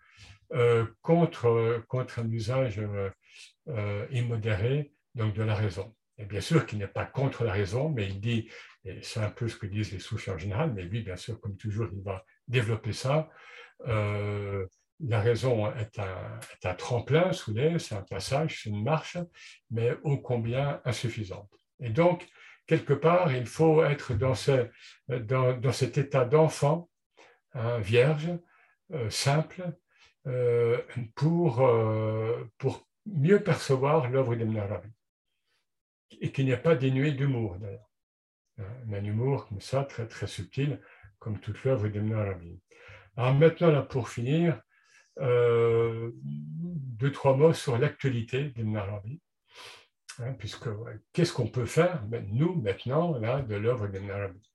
euh, 0.52 0.84
contre, 1.02 1.84
contre 1.86 2.18
un 2.18 2.30
usage 2.30 2.80
euh, 2.80 3.08
euh, 3.68 4.06
immodéré 4.10 4.92
donc 5.14 5.34
de 5.34 5.42
la 5.42 5.54
raison. 5.54 5.94
Et 6.18 6.24
bien 6.24 6.40
sûr 6.40 6.66
qu'il 6.66 6.78
n'est 6.78 6.88
pas 6.88 7.04
contre 7.04 7.44
la 7.44 7.52
raison, 7.52 7.88
mais 7.88 8.06
il 8.06 8.20
dit, 8.20 8.48
et 8.84 9.00
c'est 9.02 9.20
un 9.20 9.30
peu 9.30 9.48
ce 9.48 9.56
que 9.56 9.66
disent 9.66 9.92
les 9.92 9.98
soufis 9.98 10.30
en 10.30 10.38
général, 10.38 10.72
mais 10.74 10.82
lui, 10.82 11.02
bien 11.02 11.16
sûr, 11.16 11.40
comme 11.40 11.56
toujours, 11.56 11.88
il 11.92 12.02
va 12.02 12.24
développer 12.46 12.92
ça. 12.92 13.30
la 13.86 15.20
raison 15.20 15.72
est 15.74 15.98
un, 15.98 16.40
est 16.52 16.66
un 16.66 16.74
tremplin 16.74 17.32
sous 17.32 17.54
l'air, 17.54 17.80
c'est 17.80 17.94
un 17.94 18.02
passage, 18.02 18.62
c'est 18.62 18.70
une 18.70 18.84
marche, 18.84 19.16
mais 19.70 19.96
ô 20.02 20.18
combien 20.18 20.82
insuffisante. 20.84 21.50
Et 21.80 21.88
donc, 21.88 22.28
quelque 22.66 22.92
part, 22.92 23.32
il 23.32 23.46
faut 23.46 23.82
être 23.82 24.12
dans, 24.12 24.34
ce, 24.34 24.68
dans, 25.08 25.56
dans 25.56 25.72
cet 25.72 25.96
état 25.96 26.26
d'enfant 26.26 26.89
Hein, 27.54 27.80
vierge, 27.80 28.30
euh, 28.92 29.10
simple, 29.10 29.64
euh, 30.26 30.80
pour, 31.16 31.66
euh, 31.66 32.44
pour 32.58 32.86
mieux 33.06 33.42
percevoir 33.42 34.08
l'œuvre 34.08 34.36
d'Ibn 34.36 34.56
Arabi. 34.58 34.90
Et 36.20 36.30
qui 36.30 36.44
n'est 36.44 36.56
pas 36.56 36.76
dénué 36.76 37.12
d'humour, 37.12 37.56
d'ailleurs. 37.56 37.90
Hein, 38.58 38.92
un 38.92 39.04
humour 39.04 39.48
comme 39.48 39.60
ça, 39.60 39.84
très, 39.84 40.06
très 40.06 40.28
subtil, 40.28 40.80
comme 41.18 41.40
toute 41.40 41.64
l'œuvre 41.64 41.88
d'Ibn 41.88 42.12
Arabi. 42.12 42.60
Alors 43.16 43.34
maintenant, 43.34 43.70
là, 43.70 43.82
pour 43.82 44.08
finir, 44.08 44.60
deux, 45.18 46.12
trois 47.12 47.36
mots 47.36 47.52
sur 47.52 47.76
l'actualité 47.78 48.50
d'Ibn 48.50 48.76
Arabi. 48.76 49.20
Hein, 50.18 50.34
puisque 50.34 50.68
qu'est-ce 51.12 51.32
qu'on 51.32 51.48
peut 51.48 51.66
faire, 51.66 52.04
ben, 52.04 52.26
nous, 52.32 52.54
maintenant, 52.54 53.18
là, 53.18 53.42
de 53.42 53.56
l'œuvre 53.56 53.88
d'Ibn 53.88 54.10
Arabi? 54.10 54.50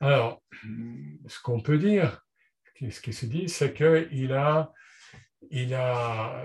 Alors, 0.00 0.42
ce 1.26 1.40
qu'on 1.42 1.60
peut 1.60 1.78
dire, 1.78 2.24
ce 2.90 3.00
qui 3.00 3.12
se 3.12 3.26
dit, 3.26 3.48
c'est 3.48 3.72
qu'il 3.72 4.32
a, 4.32 4.72
il 5.50 5.74
a 5.74 6.44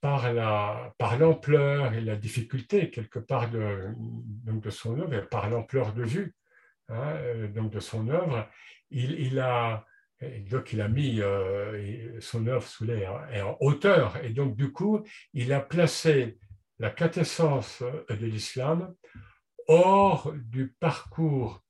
par, 0.00 0.32
la, 0.32 0.94
par 0.98 1.18
l'ampleur 1.18 1.92
et 1.94 2.00
la 2.00 2.16
difficulté, 2.16 2.90
quelque 2.90 3.18
part, 3.18 3.50
de, 3.50 3.88
de 3.96 4.70
son 4.70 4.98
œuvre, 5.00 5.28
par 5.28 5.48
l'ampleur 5.48 5.92
de 5.92 6.04
vue 6.04 6.34
hein, 6.88 7.14
donc 7.54 7.72
de 7.72 7.80
son 7.80 8.08
œuvre, 8.08 8.48
il, 8.90 9.38
a, 9.38 9.84
donc 10.50 10.72
il 10.72 10.80
a 10.80 10.88
mis 10.88 11.20
euh, 11.20 12.20
son 12.20 12.46
œuvre 12.46 12.66
sous 12.66 12.84
l'air 12.84 13.28
en 13.44 13.56
hauteur, 13.60 14.16
et 14.24 14.30
donc 14.30 14.56
du 14.56 14.72
coup, 14.72 15.02
il 15.32 15.52
a 15.52 15.60
placé 15.60 16.38
la 16.78 16.90
quintessence 16.90 17.82
de 18.08 18.26
l'islam 18.26 18.94
hors 19.68 20.32
du 20.34 20.74
parcours 20.80 21.62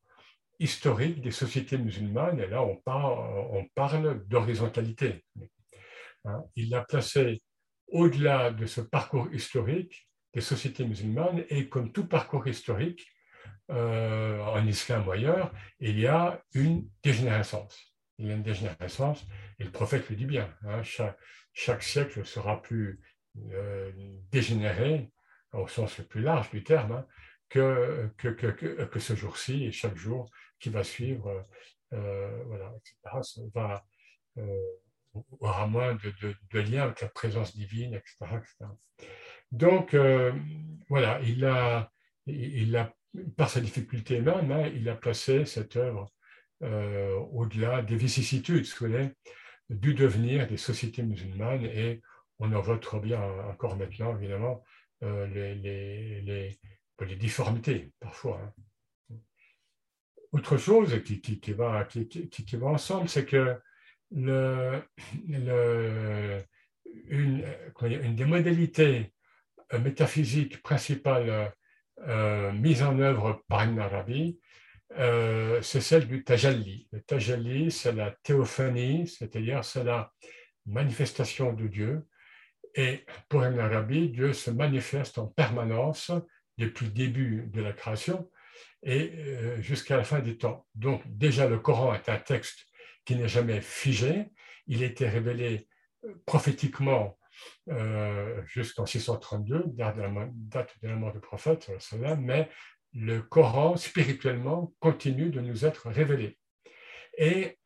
historique 0.61 1.23
des 1.23 1.31
sociétés 1.31 1.79
musulmanes, 1.79 2.39
et 2.39 2.47
là 2.47 2.63
on 2.63 2.77
parle, 2.77 3.19
on 3.51 3.67
parle 3.75 4.25
d'horizontalité. 4.29 5.25
Hein, 6.27 6.45
il 6.55 6.71
l'a 6.71 6.85
placé 6.85 7.43
au-delà 7.89 8.51
de 8.53 8.67
ce 8.67 8.81
parcours 8.81 9.29
historique 9.33 10.09
des 10.35 10.43
sociétés 10.43 10.85
musulmanes, 10.85 11.45
et 11.49 11.69
comme 11.69 11.91
tout 11.93 12.07
parcours 12.07 12.47
historique, 12.47 13.07
euh, 13.71 14.41
en 14.41 14.67
islam 14.67 15.07
ou 15.09 15.13
ailleurs, 15.13 15.53
il 15.81 15.99
y 15.99 16.07
a 16.07 16.43
une 16.55 16.89
dégénérescence. 17.03 17.95
Il 18.19 18.27
y 18.27 18.31
a 18.31 18.35
une 18.35 18.43
dégénérescence, 18.43 19.27
et 19.59 19.65
le 19.65 19.71
prophète 19.71 20.09
le 20.11 20.17
dit 20.17 20.27
bien, 20.27 20.55
hein, 20.67 20.83
chaque, 20.83 21.83
siècle 21.83 22.25
sera 22.25 22.61
plus 22.61 23.01
euh, 23.53 23.91
dégénéré, 24.31 25.11
au 25.53 25.67
sens 25.67 25.99
le 25.99 26.05
plus 26.05 26.21
large 26.21 26.51
du 26.51 26.63
terme, 26.63 26.93
hein, 26.93 27.07
que, 27.49 28.11
ce 28.99 29.15
jour-ci 29.15 29.65
et 29.65 29.73
chaque 29.73 29.97
jour 29.97 30.31
qui 30.61 30.69
va 30.69 30.85
suivre, 30.85 31.47
euh, 31.93 32.43
voilà, 32.45 32.73
etc. 32.77 33.49
va, 33.55 33.85
euh, 34.39 34.61
aura 35.41 35.67
moins 35.67 35.95
de, 35.95 36.13
de, 36.53 36.61
lien 36.61 36.85
avec 36.85 37.01
la 37.01 37.09
présence 37.09 37.57
divine, 37.57 37.95
etc. 37.95 38.41
Donc, 39.51 39.95
euh, 39.95 40.33
voilà, 40.89 41.21
il 41.23 41.45
a, 41.45 41.91
il 42.27 42.77
a, 42.77 42.95
par 43.37 43.51
sa 43.51 43.61
difficulté 43.61 44.21
même, 44.21 44.53
hein, 44.53 44.71
il 44.75 44.89
a 44.89 44.95
placé 44.95 45.45
cette 45.47 45.77
œuvre 45.77 46.13
euh, 46.63 47.15
au-delà 47.33 47.83
des 47.83 47.97
vicissitudes, 47.97 48.67
du 49.69 49.95
devenir 49.95 50.47
des 50.47 50.57
sociétés 50.57 51.03
musulmanes 51.03 51.65
et 51.65 52.03
on 52.39 52.53
en 52.53 52.61
voit 52.61 52.79
trop 52.79 53.01
bien 53.01 53.21
encore 53.49 53.77
maintenant, 53.77 54.17
évidemment, 54.17 54.65
les, 55.03 55.55
les, 55.55 56.21
les, 56.23 56.59
les, 57.01 57.17
difformités 57.17 57.93
parfois. 58.01 58.41
Hein 58.43 58.53
autre 60.33 60.57
chose 60.57 61.03
qui, 61.03 61.53
va, 61.53 61.87
ensemble, 62.63 63.09
c'est 63.09 63.27
que 63.27 63.57
le, 64.13 64.83
une, 67.09 67.45
des 68.15 68.25
modalités 68.25 69.13
euh, 69.73 69.79
métaphysiques 69.79 70.63
principales 70.63 71.53
euh, 72.07 72.53
mises 72.53 72.83
en 72.83 72.99
œuvre 72.99 73.43
par 73.49 73.65
Ibn 73.65 73.79
Arabi, 73.79 74.39
euh, 74.99 75.61
c'est 75.63 75.81
celle 75.81 76.07
du 76.07 76.25
tajalli. 76.25 76.89
Le 76.93 77.01
tajalli, 77.01 77.71
c'est 77.71 77.93
la 77.93 78.11
théophanie, 78.23 79.07
c'est-à-dire 79.07 79.65
c'est 79.65 79.85
la 79.85 80.13
manifestation 80.67 81.53
de 81.53 81.67
Dieu. 81.69 82.07
Et 82.75 83.05
pour 83.29 83.45
Ibn 83.45 83.59
Arabi, 83.59 84.11
Dieu 84.11 84.33
se 84.33 84.51
manifeste 84.51 85.19
en 85.19 85.27
permanence 85.27 86.13
depuis 86.57 86.87
le 86.87 86.93
début 86.93 87.49
de 87.49 87.63
la 87.63 87.73
création 87.73 88.31
et 88.83 89.13
euh, 89.15 89.61
jusqu'à 89.61 89.97
la 89.97 90.05
fin 90.05 90.21
des 90.21 90.37
temps. 90.39 90.67
Donc 90.75 91.03
déjà 91.07 91.47
le 91.47 91.59
Coran 91.59 91.95
est 91.95 92.09
un 92.09 92.19
texte 92.19 92.67
qui 93.05 93.17
n'est 93.17 93.29
jamais 93.29 93.61
figé, 93.61 94.31
il 94.67 94.83
a 94.83 94.87
été 94.87 95.09
révélé 95.09 95.69
euh, 96.05 96.15
prophétiquement 96.27 97.19
euh, 97.71 98.43
jusqu'en 98.47 98.87
632, 98.87 99.65
date 99.67 99.97
de, 99.97 100.89
la, 100.89 100.97
mort 100.97 101.13
du 101.13 101.21
prophète, 101.21 101.71
mais 102.19 102.51
le 102.93 103.23
Coran 103.23 103.77
spirituellement 103.77 104.75
continue 104.81 105.31
de 105.31 105.41
nous 105.41 105.65
être 105.65 105.89
révélé. 105.89 106.39
Et 107.17 107.59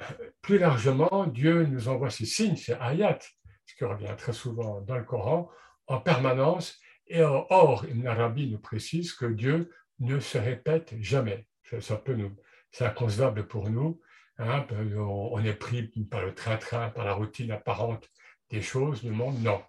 plus 0.43 0.59
largement, 0.59 1.27
Dieu 1.27 1.65
nous 1.65 1.89
envoie 1.89 2.11
ces 2.11 2.27
signes, 2.27 2.57
ces 2.57 2.75
ayats, 2.81 3.19
ce 3.67 3.75
qui 3.75 3.85
revient 3.85 4.15
très 4.17 4.33
souvent 4.33 4.81
dans 4.81 4.97
le 4.97 5.05
Coran, 5.05 5.51
en 5.87 6.01
permanence. 6.01 6.81
Et 7.07 7.23
or, 7.23 7.85
Ibn 7.89 8.51
nous 8.51 8.59
précise 8.59 9.13
que 9.13 9.27
Dieu 9.27 9.71
ne 10.01 10.19
se 10.21 10.39
répète 10.39 10.95
jamais. 11.01 11.47
C'est 11.63 12.85
inconcevable 12.85 13.47
pour 13.47 13.71
nous. 13.71 14.01
Hein, 14.39 14.67
on, 14.97 15.45
est 15.45 15.55
pris 15.55 15.83
par 16.11 16.25
le 16.25 16.35
train-train, 16.35 16.91
par 16.91 17.05
la 17.05 17.15
routine 17.15 17.53
apparente 17.53 18.11
des 18.51 18.63
choses 18.63 19.03
du 19.03 19.11
monde. 19.11 19.41
Non. 19.43 19.63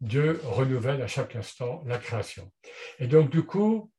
Dieu 0.00 0.40
renouvelle 0.44 1.02
à 1.02 1.06
chaque 1.06 1.36
instant 1.36 1.82
la 1.86 1.98
création. 1.98 2.52
Et 2.98 3.06
donc, 3.06 3.30
du 3.30 3.42
coup, 3.42 3.92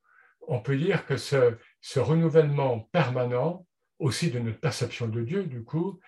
on 0.48 0.60
peut 0.60 0.78
dire 0.78 1.06
que 1.06 1.18
ce, 1.18 1.58
ce 1.82 2.00
renouvellement 2.00 2.82
permanent, 2.92 3.66
aussi 4.00 4.32
de 4.32 4.40
notre 4.40 4.60
perception 4.60 5.08
de 5.08 5.22
Dieu, 5.22 5.44
du 5.44 5.64
coup, 5.64 6.00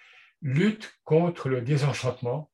lutte 0.41 0.93
contre 1.03 1.49
le 1.49 1.61
désenchantement 1.61 2.51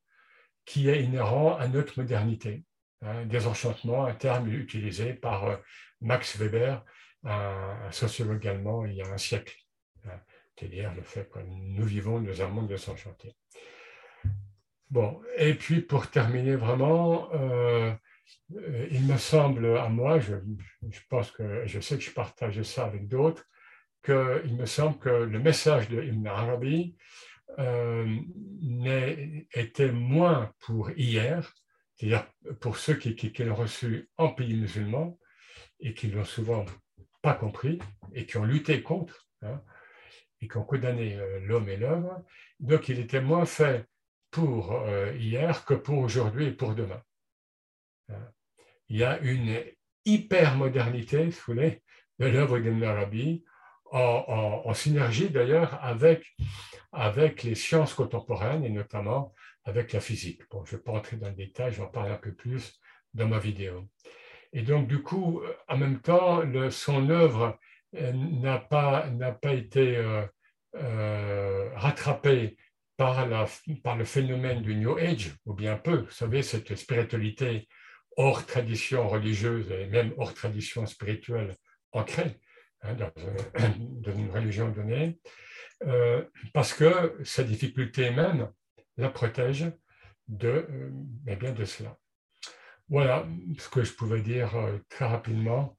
qui 0.66 0.90
est 0.90 1.04
inhérent 1.04 1.56
à 1.56 1.68
notre 1.68 2.00
modernité. 2.00 2.64
Hein, 3.02 3.26
désenchantement, 3.26 4.06
un 4.06 4.14
terme 4.14 4.52
utilisé 4.52 5.14
par 5.14 5.46
euh, 5.46 5.56
Max 6.02 6.38
Weber 6.38 6.84
un, 7.28 7.92
sociologue 7.92 8.48
allemand 8.48 8.86
il 8.86 8.96
y 8.96 9.02
a 9.02 9.08
un 9.08 9.18
siècle. 9.18 9.56
Hein, 10.06 10.20
c'est-à-dire 10.58 10.94
le 10.96 11.04
fait 11.04 11.30
que 11.30 11.40
nous 11.40 11.86
vivons 11.86 12.20
dans 12.20 12.42
un 12.42 12.48
monde 12.48 12.68
de 12.68 12.78
s'enchanter. 12.78 13.36
Bon, 14.90 15.22
et 15.38 15.54
puis 15.54 15.82
pour 15.82 16.10
terminer 16.10 16.56
vraiment, 16.56 17.30
il 18.90 19.04
me 19.04 19.18
semble 19.18 19.78
à 19.78 19.90
moi, 19.90 20.20
je, 20.20 20.36
je, 20.90 21.00
pense 21.10 21.32
que 21.32 21.66
je 21.66 21.80
sais 21.80 21.98
que 21.98 22.04
je 22.04 22.12
partage 22.12 22.62
ça 22.64 22.86
avec 22.86 23.08
d'autres, 23.08 23.46
qu'il 24.04 24.56
me 24.56 24.66
semble 24.66 24.98
que 25.00 25.10
le 25.10 25.40
message 25.40 25.90
de 25.90 26.02
Ibn 26.02 26.28
Arabi 26.28 26.96
euh, 27.60 28.20
était 29.54 29.92
moins 29.92 30.54
pour 30.60 30.92
hier, 30.92 31.54
c'est-à-dire 31.96 32.28
pour 32.62 32.78
ceux 32.78 32.96
qui, 32.96 33.16
qui, 33.16 33.44
l'ont 33.44 33.56
reçu 33.56 34.10
en 34.18 34.30
pays 34.30 34.56
musulman 34.56 35.18
et 35.80 35.94
qui 35.94 36.08
l'ont 36.08 36.26
souvent 36.26 36.66
pas 37.22 37.34
compris 37.34 37.80
et 38.14 38.26
qui 38.26 38.38
ont 38.38 38.44
lutté 38.44 38.82
contre 38.84 39.28
hein, 39.42 39.62
et 40.42 40.48
qui 40.48 40.58
ont 40.58 40.64
condamné 40.64 41.16
euh, 41.16 41.40
l'homme 41.42 41.70
et 41.70 41.78
l'œuvre. 41.78 42.24
Donc 42.60 42.90
il 42.90 43.00
était 43.00 43.22
moins 43.22 43.46
fait 43.46 43.86
pour 44.32 44.74
euh, 44.74 45.14
hier 45.18 45.66
que 45.66 45.74
pour 45.74 46.00
aujourd'hui 46.00 46.48
et 46.48 46.52
pour 46.52 46.76
demain. 46.76 47.02
Hein. 48.10 48.32
Il 48.90 48.98
y 48.98 49.04
a 49.04 49.20
une 49.20 49.62
hyper-modernité, 50.06 51.32
si 51.32 51.40
vous 51.40 51.54
voulez, 51.54 51.82
de 52.20 52.28
l'œuvre 52.28 52.60
d'Ibn 52.60 52.84
Arabi, 52.84 53.44
en, 53.92 54.74
synergie 54.74 55.30
d'ailleurs 55.30 55.82
avec, 55.84 56.36
avec 56.92 57.44
les 57.44 57.56
sciences 57.56 57.94
contemporaines 57.94 58.66
et 58.66 58.70
notamment 58.70 59.34
avec 59.64 59.94
la 59.94 60.00
physique. 60.00 60.42
Bon, 60.50 60.66
je 60.66 60.74
ne 60.74 60.78
vais 60.78 60.84
pas 60.84 60.94
entrer 60.94 61.18
dans 61.18 61.30
le 61.30 61.36
détail, 61.36 61.74
j'en 61.74 61.88
parle 61.88 62.12
un 62.12 62.18
peu 62.18 62.34
plus 62.34 62.80
dans 63.14 63.28
ma 63.28 63.40
vidéo. 63.40 63.88
Et 64.54 64.62
donc, 64.62 64.88
du 64.88 65.02
coup, 65.02 65.42
en 65.68 65.78
même 65.78 66.00
temps, 66.00 66.42
son 66.70 67.10
œuvre 67.10 67.60
euh, 67.96 68.12
n'a 68.14 68.60
pas, 68.60 69.08
pas 69.42 69.54
été 69.54 69.98
euh, 69.98 70.26
euh, 70.76 71.70
rattrapée 71.76 72.58
par, 72.98 73.28
la, 73.28 73.46
par 73.84 73.96
le 73.96 74.06
phénomène 74.06 74.62
du 74.62 74.76
New 74.76 74.98
Age, 74.98 75.36
ou 75.46 75.54
bien 75.54 75.78
peu, 75.78 75.98
vous 75.98 76.12
savez, 76.12 76.42
cette 76.42 76.76
spiritualité 76.76 77.68
hors 78.18 78.46
tradition 78.46 79.08
religieuse 79.08 79.72
et 79.72 79.86
même 79.88 80.14
hors 80.18 80.34
tradition 80.34 80.86
spirituelle 80.86 81.56
ancrée. 81.92 82.40
Hein, 82.82 82.96
dans, 82.96 83.12
une 84.12 84.30
religion 84.32 84.70
donnée, 84.70 85.20
euh, 85.86 86.24
parce 86.54 86.74
que 86.74 87.18
sa 87.24 87.44
difficulté 87.44 88.12
même 88.12 88.52
la 88.98 89.10
protège 89.10 89.66
de, 90.28 90.68
euh, 90.70 90.92
eh 91.28 91.36
bien 91.36 91.54
de 91.54 91.66
cela. 91.66 91.98
Voilà 92.90 93.28
ce 93.58 93.70
que 93.70 93.84
je 93.84 93.94
pouvais 93.94 94.22
dire 94.22 94.56
euh, 94.56 94.78
très 94.90 95.06
rapidement 95.06 95.78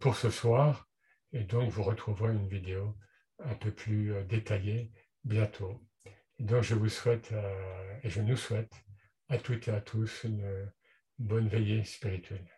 pour 0.00 0.16
ce 0.16 0.28
soir, 0.28 0.88
et 1.32 1.44
donc 1.44 1.70
vous 1.70 1.84
retrouverez 1.84 2.32
une 2.32 2.48
vidéo 2.48 2.96
un 3.38 3.54
peu 3.54 3.70
plus 3.70 4.12
détaillée 4.24 4.90
bientôt. 5.22 5.80
donc 6.40 6.64
je 6.64 6.74
vous 6.74 6.88
souhaite, 6.88 7.32
et 8.02 8.10
je 8.10 8.20
nous 8.22 8.36
souhaite 8.36 8.72
à 9.28 9.38
toutes 9.38 9.68
et 9.68 9.70
à 9.70 9.80
tous 9.80 10.24
une 10.24 10.68
bonne 11.20 11.46
veillée 11.46 11.84
spirituelle. 11.84 12.52